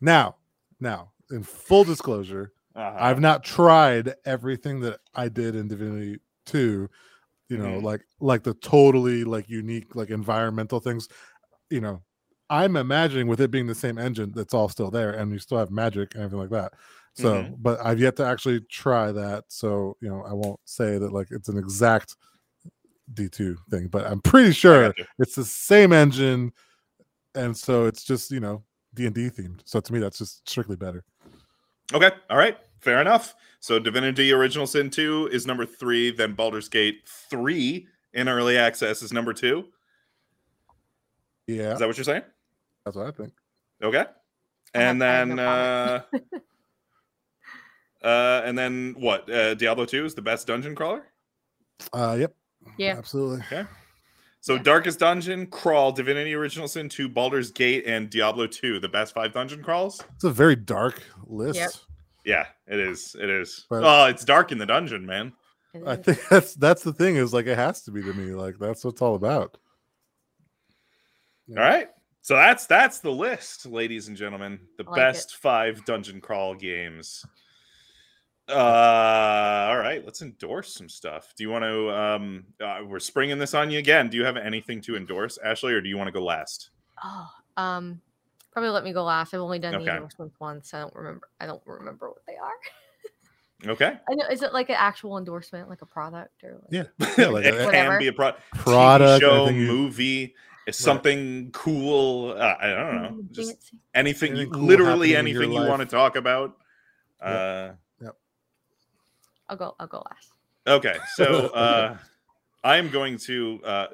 [0.00, 0.36] now,
[0.80, 2.96] now, in full disclosure, Uh-huh.
[2.98, 6.88] I've not tried everything that I did in Divinity 2,
[7.48, 7.82] you know, Mhm.
[7.82, 11.08] like like the totally like unique like environmental things,
[11.70, 12.02] you know.
[12.50, 15.58] I'm imagining with it being the same engine that's all still there and you still
[15.58, 16.74] have magic and everything like that.
[17.14, 17.56] So, Mhm.
[17.62, 21.28] but I've yet to actually try that, so you know, I won't say that like
[21.30, 22.16] it's an exact
[23.14, 26.52] D2 thing, but I'm pretty sure it's the same engine
[27.36, 29.60] and so it's just, you know, D&D themed.
[29.64, 31.04] So to me that's just strictly better.
[31.92, 33.34] Okay, all right, fair enough.
[33.60, 39.02] So Divinity Original Sin 2 is number three, then Baldur's Gate 3 in early access
[39.02, 39.64] is number two.
[41.46, 42.22] Yeah, Is that what you're saying?
[42.84, 43.32] that's what I think.
[43.82, 44.04] Okay.
[44.74, 46.24] And then uh comment.
[48.04, 49.28] uh and then what?
[49.30, 51.04] Uh Diablo 2 is the best dungeon crawler?
[51.92, 52.34] Uh, yep.
[52.78, 52.96] Yeah.
[52.96, 53.40] absolutely.
[53.46, 53.64] Okay.
[54.40, 54.62] So Yeah.
[54.62, 59.32] Darkest Dungeon, Crawl, Divinity Original Sin 2, Baldur's Gate, and Diablo 2, the best five
[59.32, 60.02] dungeon crawls?
[60.14, 61.58] It's a very dark list.
[61.58, 61.70] Yep.
[62.26, 63.16] Yeah, it is.
[63.18, 63.66] It is.
[63.70, 65.32] But- oh, it's dark in the dungeon, man.
[65.86, 68.32] I think that's that's the thing is like it has to be to me.
[68.34, 69.56] Like that's what it's all about.
[71.48, 71.58] Yeah.
[71.60, 71.88] All right.
[72.22, 74.60] So that's that's the list, ladies and gentlemen.
[74.78, 77.24] The like best five dungeon crawl games.
[78.48, 81.32] Uh all right, let's endorse some stuff.
[81.36, 84.08] Do you want to um uh, we're springing this on you again.
[84.08, 86.70] Do you have anything to endorse, Ashley, or do you want to go last?
[87.02, 88.00] Oh, um,
[88.52, 89.32] probably let me go last.
[89.32, 89.84] I've only done Okay.
[89.86, 90.74] the endorsements once.
[90.74, 91.28] I don't remember.
[91.40, 93.70] I don't remember what they are.
[93.72, 93.98] Okay.
[94.10, 94.26] I know.
[94.30, 96.60] Is it like an actual endorsement, like a product or?
[96.70, 96.84] Like, Yeah.
[97.16, 97.98] Yeah, like it a- can Whatever.
[97.98, 100.34] be a pro- Product, TV show, movie,
[100.66, 102.32] Is something cool?
[102.38, 103.22] Uh, I don't know.
[103.32, 103.78] Just fancy.
[103.94, 106.56] anything, you, cool literally happening in your anything you want to talk about.
[107.24, 107.30] Yep.
[107.30, 107.72] Uh,
[109.48, 109.74] I'll go.
[109.78, 110.32] I'll go last.
[110.66, 111.96] Okay, so uh,
[112.62, 113.86] I am going to uh,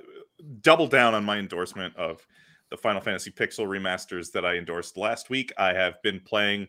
[0.63, 2.25] double down on my endorsement of
[2.71, 5.53] the Final Fantasy Pixel remasters that I endorsed last week.
[5.59, 6.69] I have been playing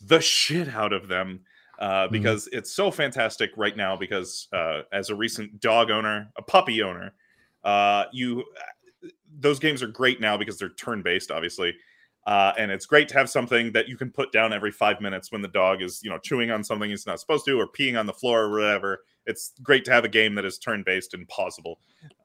[0.00, 1.40] the shit out of them
[1.78, 2.12] uh, Hmm.
[2.12, 3.96] because it's so fantastic right now.
[3.96, 7.12] Because uh, as a recent dog owner, a puppy owner,
[7.64, 8.44] uh, you
[9.38, 11.74] those games are great now because they're turn based, obviously.
[12.26, 15.32] Uh, and it's great to have something that you can put down every five minutes
[15.32, 17.98] when the dog is, you know, chewing on something he's not supposed to or peeing
[17.98, 19.02] on the floor or whatever.
[19.26, 21.76] It's great to have a game that is turn based and pausable.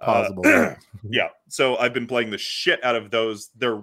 [0.02, 0.30] Uh,
[1.10, 1.30] yeah.
[1.48, 3.50] So I've been playing the shit out of those.
[3.56, 3.82] They're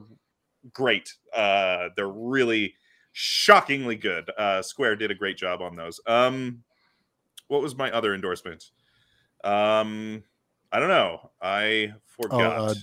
[0.72, 1.12] great.
[1.34, 2.74] Uh, they're really
[3.12, 4.30] shockingly good.
[4.36, 6.00] Uh, Square did a great job on those.
[6.06, 6.62] Um,
[7.48, 8.70] what was my other endorsement?
[9.44, 10.24] Um,
[10.70, 11.30] I don't know.
[11.40, 12.68] I forgot.
[12.70, 12.74] uh,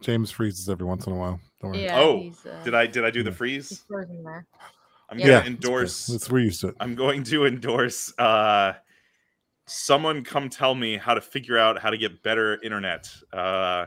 [0.00, 1.40] James freezes every once in a while.
[1.72, 1.82] Don't.
[1.82, 1.98] Yeah.
[1.98, 3.32] Oh, uh, did I did I do the Yeah.
[3.32, 3.84] He's freeze?
[3.88, 4.46] frozen there.
[5.10, 5.26] I'm Yeah.
[5.26, 6.08] gonna Yeah, endorse.
[6.08, 6.76] It's, we're used to it.
[6.80, 8.12] I'm going to endorse.
[8.18, 8.74] Uh,
[9.66, 13.08] someone come tell me how to figure out how to get better internet.
[13.32, 13.86] Uh,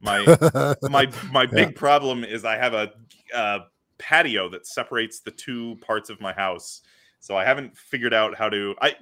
[0.00, 0.26] my
[0.90, 1.66] my my Yeah.
[1.66, 2.92] big problem is I have a,
[3.34, 3.60] uh
[3.98, 6.82] patio that separates the two parts of my house,
[7.20, 8.74] so I haven't figured out how to.
[8.80, 8.96] I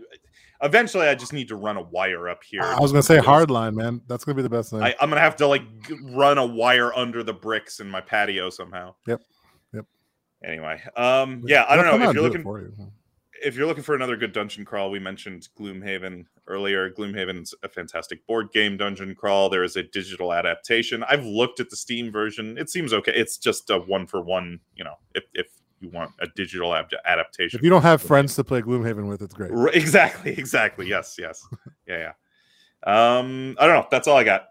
[0.62, 2.62] eventually I just need to run a wire up here.
[2.62, 4.00] I was gonna say because hardline, man.
[4.06, 4.82] That's gonna be the best thing.
[4.82, 5.62] I, I'm gonna have to like
[6.02, 8.94] run a wire under the bricks in my patio somehow.
[9.06, 9.22] Yep.
[9.74, 9.86] Yep.
[10.44, 12.72] Anyway, um, yeah, I don't know if you're looking for you.
[13.44, 16.90] if you're looking for another good dungeon crawl, we mentioned Gloomhaven earlier.
[16.90, 19.48] Gloomhaven's a fantastic board game dungeon crawl.
[19.48, 21.04] There is a digital adaptation.
[21.04, 22.56] I've looked at the Steam version.
[22.58, 23.12] It seems okay.
[23.14, 24.60] It's just a one for one.
[24.74, 25.46] You know, if if
[25.82, 29.22] you want a digital ad- adaptation, If you don't have friends to play Gloomhaven with,
[29.22, 29.50] it's great.
[29.50, 30.88] R- exactly, exactly.
[30.88, 31.46] Yes, yes,
[31.86, 32.12] yeah,
[32.84, 33.18] yeah.
[33.18, 33.86] Um, I don't know.
[33.90, 34.48] That's all I got.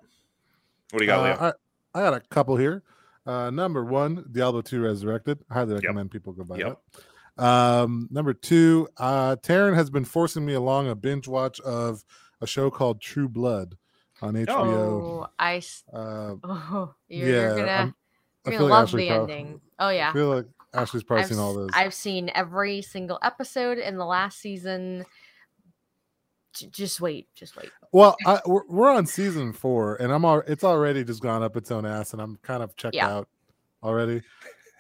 [0.92, 1.54] What do you got, Uh, Leo?
[1.96, 2.84] I, I got a couple here.
[3.26, 5.40] Uh, number one, Diablo 2 Resurrected.
[5.50, 6.80] I highly recommend people go buy Yep.
[7.38, 7.44] that.
[7.44, 12.04] Um, number two, uh, Taryn has been forcing me along a binge watch of
[12.42, 13.78] a show called True Blood
[14.22, 14.50] on HBO.
[14.50, 15.58] Oh, I.
[15.58, 17.96] s- Uh, Oh, you're, yeah, you're gonna, I'm-
[18.46, 19.62] you're gonna like love Ashley the prob- ending.
[19.80, 20.14] Oh I yeah.
[20.14, 21.70] feel like Ashley's probably I've, seen all s- those.
[21.74, 25.06] I've seen every single episode in the last season.
[26.54, 27.70] J- just wait, just wait.
[27.92, 31.56] Well, I, we're, we're on season four, and I'm all, it's already just gone up
[31.58, 33.10] its own ass, and I'm kind of checked Yeah.
[33.10, 33.28] out
[33.84, 34.22] already.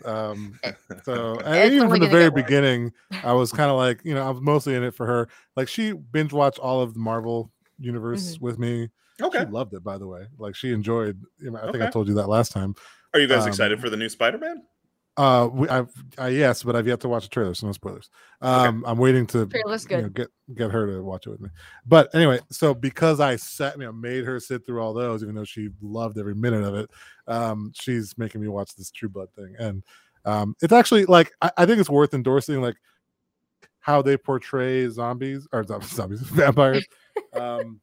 [0.03, 0.59] Um,
[1.03, 2.91] so and even from the very beginning,
[3.23, 5.29] I was kind of like, you know, I was mostly in it for her.
[5.55, 8.45] Like she binge watched all of the Marvel universe Mm-hmm.
[8.45, 8.89] with me.
[9.21, 9.39] Okay.
[9.41, 10.25] She loved it, by the way.
[10.39, 11.21] Like she enjoyed.
[11.39, 12.73] You know, I think I told you that last time.
[13.13, 14.63] Are you guys um, excited for the new Spider-Man?
[15.18, 18.09] Uh, we, I've, I yes, but I've yet to watch the trailer, so no spoilers.
[18.39, 21.49] Um, I'm waiting to Trailer's you know, get get her to watch it with me.
[21.86, 25.36] But anyway, so because I sat, you know, made her sit through all those, even
[25.36, 26.89] though she loved every minute of it,
[27.28, 29.84] um, she's making me watch this True Blood thing, and
[30.24, 32.78] um, it's actually like I, I think it's worth endorsing, like
[33.82, 36.86] how they portray zombies or zombies, vampires.
[37.34, 37.82] um,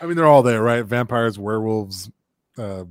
[0.00, 0.84] I mean, they're all there, right?
[0.84, 2.10] Vampires, werewolves,
[2.58, 2.84] uh,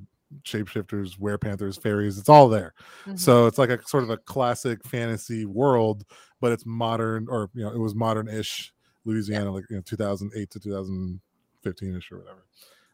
[0.43, 2.17] shapeshifters, werepanthers, fairies.
[2.17, 2.73] It's all there.
[3.05, 3.19] Mhm.
[3.19, 6.05] So it's like a sort of a classic fantasy world,
[6.39, 8.73] but it's modern, or you know, it was modern-ish
[9.05, 12.45] Louisiana, like you know, 2008 to 2015ish or whatever.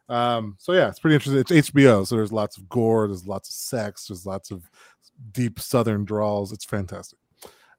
[0.10, 1.40] Um, so yeah, it's pretty interesting.
[1.40, 4.70] It's HBO, so there's lots of gore, there's lots of sex, there's lots of
[5.32, 6.54] deep Southern drawls.
[6.54, 7.20] It's fantastic.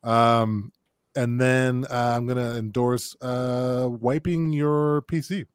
[0.03, 0.73] Um,
[1.17, 5.47] and then uh, I'm gonna endorse uh, wiping your PC,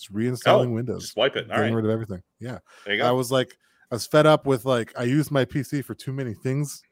[0.00, 1.50] just reinstalling Oh, Windows, Just wipe it.
[1.50, 1.82] All getting right.
[1.82, 2.22] rid of everything.
[2.40, 2.58] Yeah.
[2.84, 3.08] There you go.
[3.08, 3.56] I was like,
[3.90, 6.82] I was fed up with like I used my PC for too many things,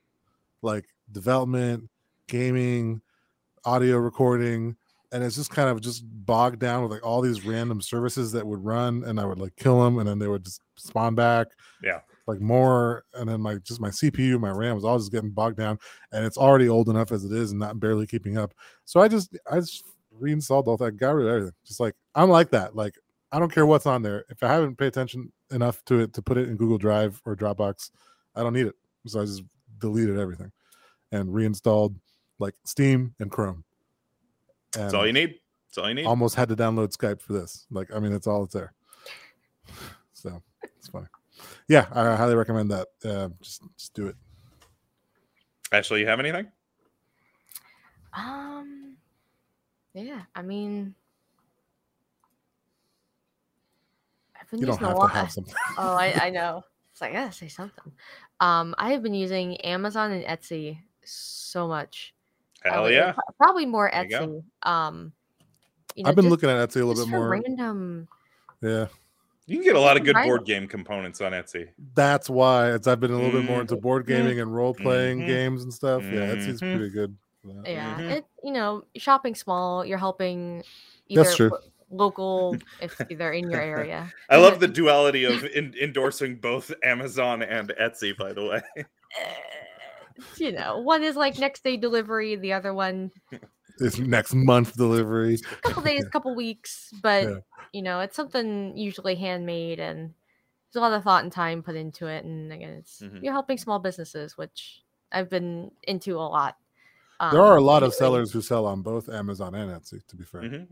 [0.63, 1.89] like development,
[2.29, 3.01] gaming,
[3.65, 4.77] audio recording,
[5.13, 8.47] and it's just kind of just bogged down with like all these random services that
[8.47, 11.49] would run, and I would like kill them, and then they would just spawn back.
[11.83, 12.01] Yeah.
[12.27, 15.59] Like more, and then like just my CPU, my RAM was all just getting bogged
[15.59, 15.79] down,
[16.13, 18.53] and it's already old enough as it is, and not barely keeping up.
[18.85, 19.85] So I just, I just
[20.19, 21.55] reinstalled all that, got rid of everything.
[21.65, 22.75] Just like I'm like that.
[22.77, 22.95] Like
[23.33, 24.25] I don't care what's on there.
[24.29, 27.37] If I haven't paid attention enough to it to put it in Google Drive or
[27.37, 27.91] Dropbox,
[28.35, 28.75] I don't need it.
[29.07, 29.43] So I just
[29.79, 30.51] deleted everything
[31.13, 31.95] and reinstalled
[32.39, 33.65] like Steam and Chrome.
[34.73, 35.41] That's all you need.
[35.69, 36.07] That's all you need.
[36.07, 37.67] Almost had to download Skype for this.
[37.71, 38.73] Like, I mean, it's all it's there.
[40.13, 40.43] So
[40.79, 41.07] it's funny.
[41.69, 42.89] Yeah, I highly recommend that.
[43.05, 44.17] Uh, just just do it.
[45.71, 46.47] Ashley, you have anything?
[48.15, 48.76] Um,
[50.05, 50.95] yeah, I mean,
[54.41, 55.35] I've been You don't using a lot.
[55.79, 56.63] oh, I, I know.
[56.93, 57.93] It's like I gotta say something.
[58.41, 62.15] Um, I have been using Amazon and Etsy so much.
[62.63, 63.15] Hell Um, yeah.
[63.39, 64.17] Probably more There you.
[64.65, 64.69] Etsy.
[64.69, 65.13] Um,
[65.95, 67.29] you know, I've been just- looking at Etsy a little bit more.
[67.31, 68.09] random.
[68.63, 68.87] Yeah.
[69.49, 71.69] You can get a lot of good board game components on Etsy.
[71.95, 75.21] That's why it's I've been a little bit more into board gaming and role playing
[75.21, 75.27] Mhm.
[75.27, 76.03] games and stuff.
[76.03, 76.77] Yeah, Etsy's Mhm.
[76.77, 77.17] pretty good.
[77.47, 77.71] That.
[77.71, 78.11] Yeah, Mhm.
[78.19, 80.63] it you know shopping small, you're helping
[81.09, 81.51] either That's true.
[81.91, 84.13] local if they're in your area.
[84.29, 88.17] I love the duality of in, endorsing both Amazon and Etsy.
[88.17, 88.63] By the way,
[89.19, 89.35] Eh,
[90.39, 93.11] you know, one is like next day delivery, the other one
[93.79, 95.35] is next month delivery.
[95.35, 97.37] a couple days, couple weeks, but Yeah.
[97.73, 100.15] you know, it's something usually handmade and
[100.73, 102.25] there's a lot of thought and time put into it.
[102.25, 103.23] And again, it's Mhm.
[103.23, 104.83] you're helping small businesses, which
[105.13, 106.57] I've been into a lot.
[107.31, 110.05] There are a um, lot of sellers who sell on both Amazon and Etsy.
[110.07, 110.67] To be fair, Mhm,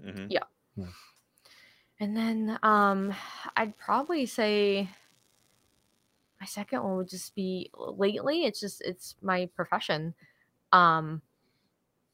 [0.76, 0.94] mhm.
[1.98, 3.14] And then um
[3.56, 4.88] I'd probably say
[6.40, 10.14] my second one would just be lately it's just it's my profession.
[10.72, 11.22] Um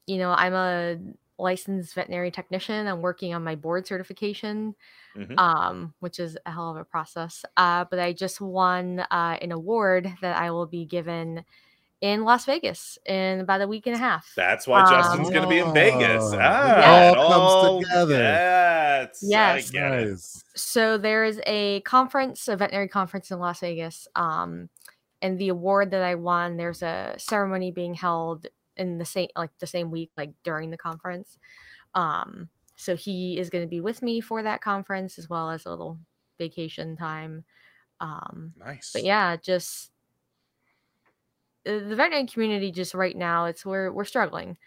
[0.07, 0.97] you know, I'm a
[1.39, 2.87] licensed veterinary technician.
[2.87, 4.75] I'm working on my board certification,
[5.15, 5.37] Mhm.
[5.37, 7.45] um, which is a hell of a process.
[7.57, 11.45] Uh, but I just won uh, an award that I will be given
[12.01, 14.31] in Las Vegas in about a week and a half.
[14.35, 16.23] That's why Justin's going to be in Vegas.
[16.33, 18.17] Oh, Ah, it it all comes together.
[18.17, 19.69] Yes, Yes.
[19.69, 20.09] I get it.
[20.09, 20.43] nice.
[20.55, 24.07] so there is a conference, a veterinary conference in Las Vegas.
[24.15, 24.69] Um,
[25.21, 28.47] and the award that I won, there's a ceremony being held
[28.77, 31.37] in the same like the same week, like during the conference.
[31.93, 35.65] Um, so he is going to be with me for that conference as well as
[35.67, 35.99] a little
[36.39, 37.43] vacation time.
[37.99, 38.89] Um, Nice.
[38.91, 39.91] but yeah, just
[41.65, 44.57] the veterinary community just right now, it's we're we're struggling.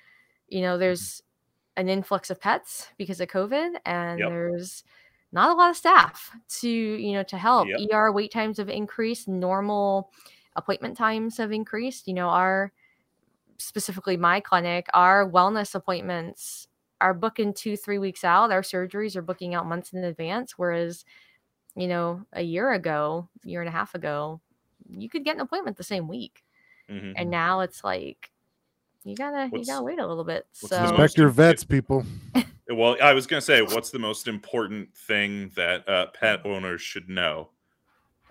[0.49, 1.23] You know, there's
[1.77, 4.29] an influx of pets because of COVID, and Yep.
[4.29, 4.85] there's
[5.33, 7.69] not a lot of staff to you know to help.
[7.69, 7.81] Yep.
[7.81, 9.29] ER wait times have increased.
[9.29, 10.13] Normal
[10.57, 12.09] appointment times have increased.
[12.09, 12.73] You know, our
[13.59, 16.69] specifically my clinic, our wellness appointments
[17.01, 18.51] are booking two three weeks out.
[18.53, 21.05] Our surgeries are booking out months in advance, whereas
[21.77, 24.41] you know a year ago, year and a half ago,
[24.91, 26.45] you could get an appointment the same week,
[26.91, 27.15] Mhm.
[27.17, 28.31] and now it's like
[29.05, 30.47] you gotta What's- you gotta wait a little bit.
[30.53, 32.05] So Respect your vets, people.
[32.67, 36.81] Well, I was going to say, what's the most important thing that uh, pet owners
[36.81, 37.51] should know?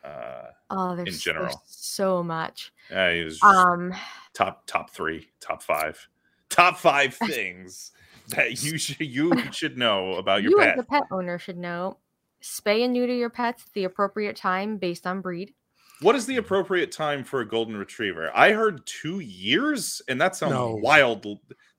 [0.03, 1.61] Uh, oh, there's, in there's general.
[1.67, 2.73] so much.
[2.91, 3.93] uh, is Um,
[4.33, 6.07] top top three, top five,
[6.49, 7.91] top five things
[8.29, 10.79] that you should you should know about your you pet.
[10.79, 11.97] as a pet owner should know
[12.41, 15.53] spay and neuter your pets at the appropriate time based on breed.
[16.01, 18.31] What is the appropriate time for a golden retriever?
[18.35, 20.75] I heard two years, and that sounds No.
[20.75, 21.25] wild.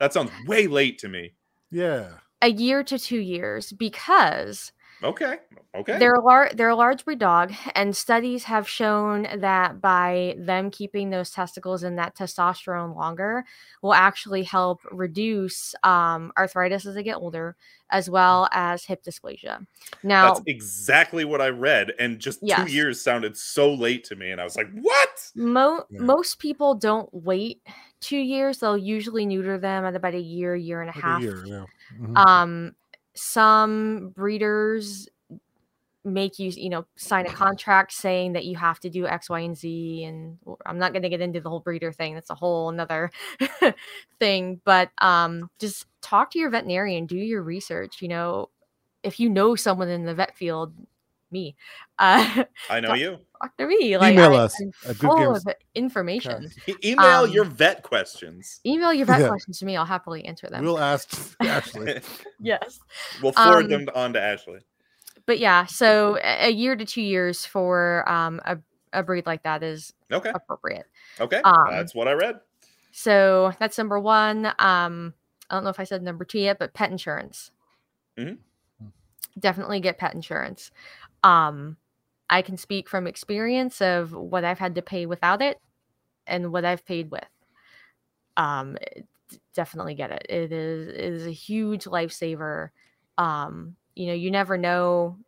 [0.01, 1.35] That sounds way late to me.
[1.71, 2.19] Yeah.
[2.41, 4.73] A year to two years because
[5.05, 5.37] Okay,
[5.75, 5.99] okay.
[5.99, 10.71] They're a lar- they're a large breed dog, and studies have shown that by them
[10.71, 13.45] keeping those testicles and that testosterone longer
[13.83, 17.55] will actually help reduce um, arthritis as they get older,
[17.91, 19.67] as well as hip dysplasia.
[20.03, 22.67] Now, That's exactly what I read, and just Yes.
[22.67, 26.01] two years sounded so late to me, and I was like, "What?" mo- Yeah.
[26.01, 27.61] most people don't wait
[28.01, 31.21] two years; they'll usually neuter them at about a year, year and a Like half.
[31.21, 31.65] a year, yeah.
[32.01, 32.17] Mhm.
[32.27, 32.75] um
[33.15, 35.09] some breeders
[36.05, 39.41] make you you know sign a contract saying that you have to do x y
[39.41, 40.37] and z and
[40.67, 43.11] i'm not going to get into the whole breeder thing that's a whole another
[44.21, 48.51] thing but um just talk to your veterinarian do your research you know
[49.03, 50.75] if you know someone in the vet field
[51.35, 51.55] me
[51.99, 53.18] uh I know Talk- you.
[53.43, 57.45] talk to me like Email I- us I'm full of information E- email Um, your
[57.45, 58.61] vet questions.
[58.64, 59.28] email your vet Yeah.
[59.28, 62.01] questions to me i'll happily answer them We'll ask Ashley.
[62.41, 62.80] yes
[63.22, 64.61] we'll forward Um, them on to Ashley.
[65.26, 68.59] but yeah, so a a year to two years for um, a,
[68.93, 70.87] a breed like that is Okay, appropriate.
[71.20, 72.41] okay, um, that's what I read.
[72.93, 74.47] So that's number one.
[74.59, 75.14] Um,
[75.51, 77.51] I don't know if I said number two yet, but pet insurance.
[78.18, 78.39] Mhm.
[79.39, 80.70] Definitely get pet insurance.
[81.25, 81.77] Um,
[82.31, 85.59] I can speak from experience of what I've had to pay without it
[86.27, 87.25] and what I've paid with.
[88.37, 88.77] Um,
[89.55, 90.27] definitely get it.
[90.29, 92.70] It is it is a huge lifesaver.
[93.18, 95.18] Um, you know, you never know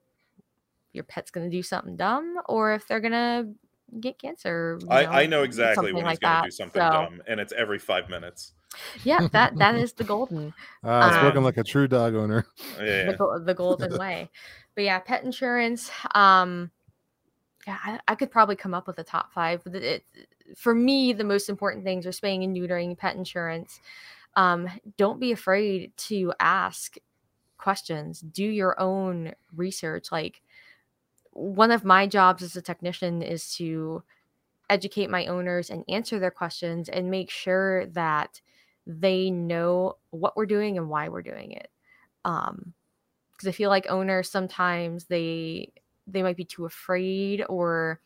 [0.92, 3.48] your pet's going to do something dumb or if they're going to
[4.00, 4.78] get cancer.
[4.80, 7.38] you I, I know exactly when he's like going to do something So, dumb, and
[7.38, 8.52] it's every five minutes.
[9.04, 10.52] Yeah, that that is the golden
[10.82, 12.46] Uh, spoken Um, like a true dog owner.
[12.78, 14.30] Yeah, the, the golden way.
[14.74, 15.90] But yeah, pet insurance.
[16.14, 16.70] Um,
[17.66, 19.62] yeah, I, I could probably come up with a top five.
[19.64, 23.80] But it, it, for me, the most important things are spaying and neutering, pet insurance.
[24.34, 26.96] Um, don't be afraid to ask
[27.56, 28.20] questions.
[28.20, 30.12] Do your own research.
[30.12, 30.42] Like
[31.32, 34.02] one of my jobs as a technician is to
[34.68, 38.40] educate my owners and answer their questions and make sure that
[38.86, 41.70] they know what we're doing and why we're doing it.
[42.24, 42.72] Um
[43.32, 45.70] because i feel like owners sometimes they
[46.06, 48.00] they might be too afraid or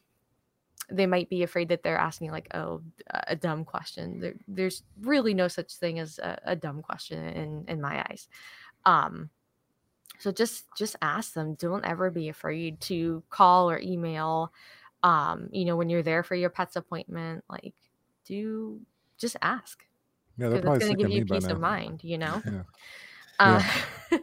[0.90, 2.82] they might be afraid that they're asking like oh
[3.28, 4.20] a dumb question.
[4.20, 8.28] There, there's really no such thing as a, a dumb question in in my eyes.
[8.84, 9.30] Um
[10.18, 11.54] so just just ask them.
[11.54, 14.52] Don't ever be afraid to call or email.
[15.02, 17.74] Um you know when you're there for your pet's appointment like
[18.24, 18.80] do
[19.18, 19.84] just ask
[20.38, 21.52] Yeah, they're probably it's going to give you peace now.
[21.54, 22.62] of mind you know Yeah.
[23.38, 23.62] uh,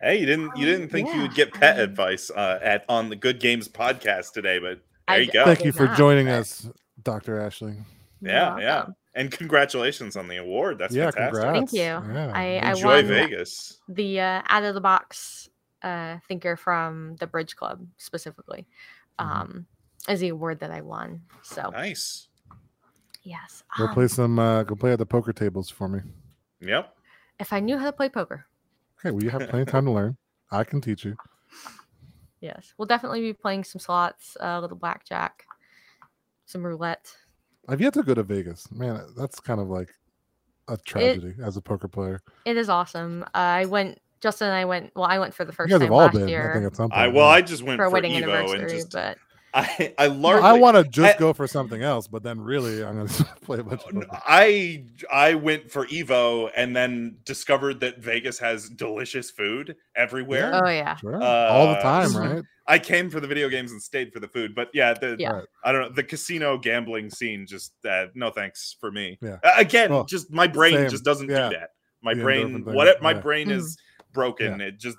[0.00, 2.84] Hey, you didn't you didn't think you would get I pet mean- advice uh, at
[2.88, 4.78] on the Good Games podcast today, but
[5.08, 5.44] there I you go.
[5.44, 6.68] Thank you for not, joining but us,
[7.02, 7.40] Dr.
[7.40, 7.74] Ashley.
[8.20, 8.86] you're yeah, yeah.
[9.14, 10.78] And congratulations on the award.
[10.78, 11.42] That's yeah, fantastic.
[11.42, 11.58] congrats.
[11.58, 12.14] Thank you.
[12.14, 12.30] Yeah.
[12.32, 13.78] I- I Enjoy won- Vegas.
[13.88, 15.48] the uh, out of the box
[15.82, 18.68] uh, thinker from the Bridge Club specifically
[19.18, 19.24] Mhm.
[19.26, 19.66] um,
[20.08, 21.22] is the award that I won.
[21.42, 22.27] So Nice.
[23.28, 24.38] Yes, Go um, play some.
[24.38, 26.00] Uh, go play at the poker tables for me.
[26.60, 26.92] Yep.
[27.38, 28.46] if I knew how to play poker,
[28.98, 30.16] Okay, well, you have plenty of time to learn.
[30.50, 31.16] I can teach you.
[32.40, 35.44] yes, we'll definitely be playing some slots, a little blackjack,
[36.46, 37.12] some roulette.
[37.68, 38.70] I've yet to go to Vegas.
[38.72, 39.92] Man, that's kind of like
[40.68, 42.20] a tragedy as a poker player.
[42.44, 43.22] It is awesome.
[43.34, 44.00] Uh, I went.
[44.20, 44.90] Justin and I went.
[44.96, 46.30] Well, I went for the You first guys time have all last been, I think,
[46.30, 47.00] year at some point.
[47.00, 47.28] I well.
[47.28, 49.16] I just went for for, a wedding Evo and just but
[49.54, 52.40] I I No, largely I want to just I- go for something else, but then
[52.40, 54.06] really, I'm going to play a bunch of poker.
[54.26, 60.50] I I went for Evo and then discovered that Vegas has delicious food everywhere.
[60.52, 60.60] Yeah.
[60.62, 61.14] oh yeah, Sure.
[61.22, 62.42] all the Uh, time, right?
[62.66, 65.40] I came for the video games and stayed for the food, but yeah, the Yeah.
[65.64, 67.46] I don't know the casino gambling scene.
[67.46, 69.18] Just uh, no thanks for me.
[69.22, 69.38] Yeah.
[69.42, 70.90] Uh, again, Well, just my brain same.
[70.90, 71.48] just doesn't Yeah.
[71.48, 71.70] do that.
[72.02, 73.20] My The brain, endorphin thing, what my yeah.
[73.20, 73.78] brain is
[74.12, 74.60] broken.
[74.60, 74.98] It just.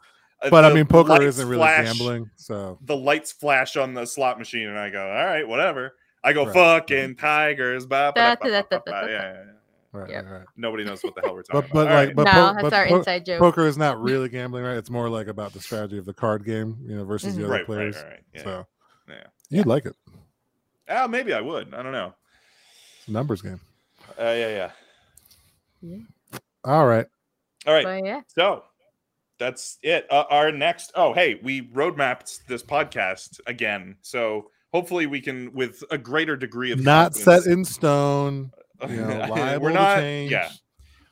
[0.50, 4.40] But I mean, poker isn't really flash- gambling, so The lights flash on the slot
[4.40, 6.54] machine, and I go, "All right, whatever." I go, Right.
[6.54, 9.08] "Fucking tigers!" Ba, ba, Da, ba, da, ba, da, ba, da, ba.
[9.08, 9.08] da.
[9.08, 9.52] Yeah, yeah, yeah.
[9.92, 10.26] right, Yep.
[10.26, 10.46] right, right.
[10.56, 11.92] Nobody knows what the hell we're talking But but about.
[11.92, 12.16] All like right.
[12.16, 13.40] but, no, po- that's but our po- inside joke.
[13.40, 14.78] poker is not really gambling, right?
[14.78, 17.46] It's more like about the strategy of the card game, you know, versus the Mhm.
[17.46, 17.96] other right, right, players.
[17.98, 18.24] right, right.
[18.34, 18.44] Yeah.
[18.44, 18.68] So
[19.10, 19.24] yeah.
[19.50, 19.96] you'd like it.
[20.90, 21.74] Oh, maybe I would.
[21.74, 22.14] I don't know.
[23.08, 23.60] Numbers game.
[24.18, 24.72] Uh, yeah,
[25.84, 26.00] yeah.
[26.64, 27.06] All right.
[27.68, 27.84] All right.
[27.86, 28.64] But yeah, So
[29.40, 30.06] that's it.
[30.12, 30.92] Uh, our next.
[30.96, 33.96] Oh, hey, we roadmapped this podcast again.
[34.02, 38.52] So hopefully we can, with a greater degree of Not set in stone.
[38.88, 39.98] You know, we're not.
[39.98, 40.32] change.
[40.32, 40.52] Yeah.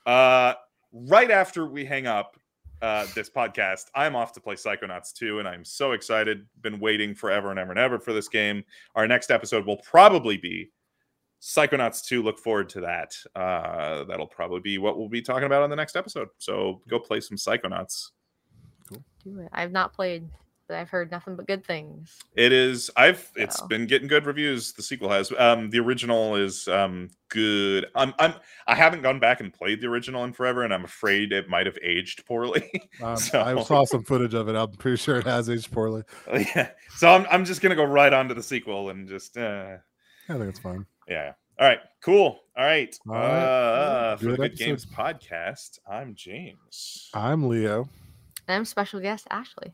[0.06, 0.54] Uh,
[0.94, 2.38] right after we hang up
[2.82, 6.46] uh, this podcast, I'm off to play Psychonauts 2, and I'm so excited.
[6.62, 8.64] Been waiting forever and ever and ever for this game.
[8.96, 10.72] Our next episode will probably be
[11.42, 12.24] Psychonauts 2.
[12.24, 13.16] Look forward to that.
[13.36, 16.30] Uh, that'll probably be what we'll be talking about on the next episode.
[16.38, 18.10] So go play some Psychonauts.
[19.34, 19.50] Do it.
[19.52, 20.28] I've not played,
[20.68, 22.18] but I've heard nothing but good things.
[22.36, 22.90] It is.
[22.96, 23.30] I've.
[23.36, 24.74] it's been getting good reviews.
[24.74, 25.32] The sequel has.
[25.38, 27.86] Um, the original is um good.
[27.96, 28.14] I'm.
[28.20, 28.34] I'm.
[28.68, 31.66] I haven't gone back and played the original in forever, and I'm afraid it might
[31.66, 32.70] have aged poorly.
[33.02, 34.56] Um, So- I saw some footage of it.
[34.56, 36.04] I'm pretty sure it has aged poorly.
[36.34, 36.70] yeah.
[36.96, 37.26] So I'm.
[37.30, 39.38] I'm just gonna go right on to the sequel and just.
[39.38, 39.78] Uh,
[40.30, 40.86] I think it's fine.
[41.08, 41.34] yeah.
[41.60, 41.80] All right.
[42.02, 42.40] Cool.
[42.56, 42.96] All right.
[43.08, 43.22] All right.
[43.24, 44.66] Uh, for the Good Good episode.
[44.66, 47.10] Games podcast, I'm James.
[47.16, 47.90] I'm Leo.
[48.48, 49.74] And I'm special guest Ashley.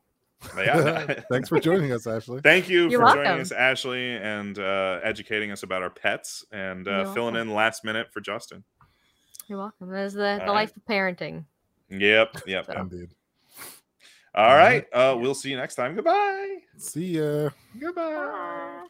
[0.58, 1.22] Yeah.
[1.32, 2.42] Thanks for joining us, Ashley.
[2.42, 6.88] Thank you You're for joining us, Ashley, and uh, educating us about our pets and
[6.88, 7.50] uh, filling welcome.
[7.50, 8.64] in last minute for Justin.
[9.48, 9.90] You're welcome.
[9.90, 11.46] That is the, the All life of parenting.
[11.90, 12.66] Yep, yep.
[12.66, 13.10] So- Indeed.
[14.36, 14.86] All All right.
[14.92, 15.94] Uh, we'll see you next time.
[15.94, 16.58] Goodbye.
[16.78, 17.50] See ya.
[17.80, 18.88] Goodbye.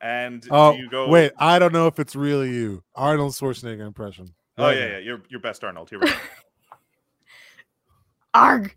[0.00, 1.08] And Oh, you go?
[1.08, 1.32] wait.
[1.38, 2.82] I don't know if it's really you.
[2.94, 4.28] Arnold Schwarzenegger impression.
[4.56, 4.92] Oh Right yeah, now.
[4.92, 4.98] yeah.
[4.98, 5.90] You're you're best Arnold.
[5.90, 6.12] Here we go.
[8.34, 8.74] Arg!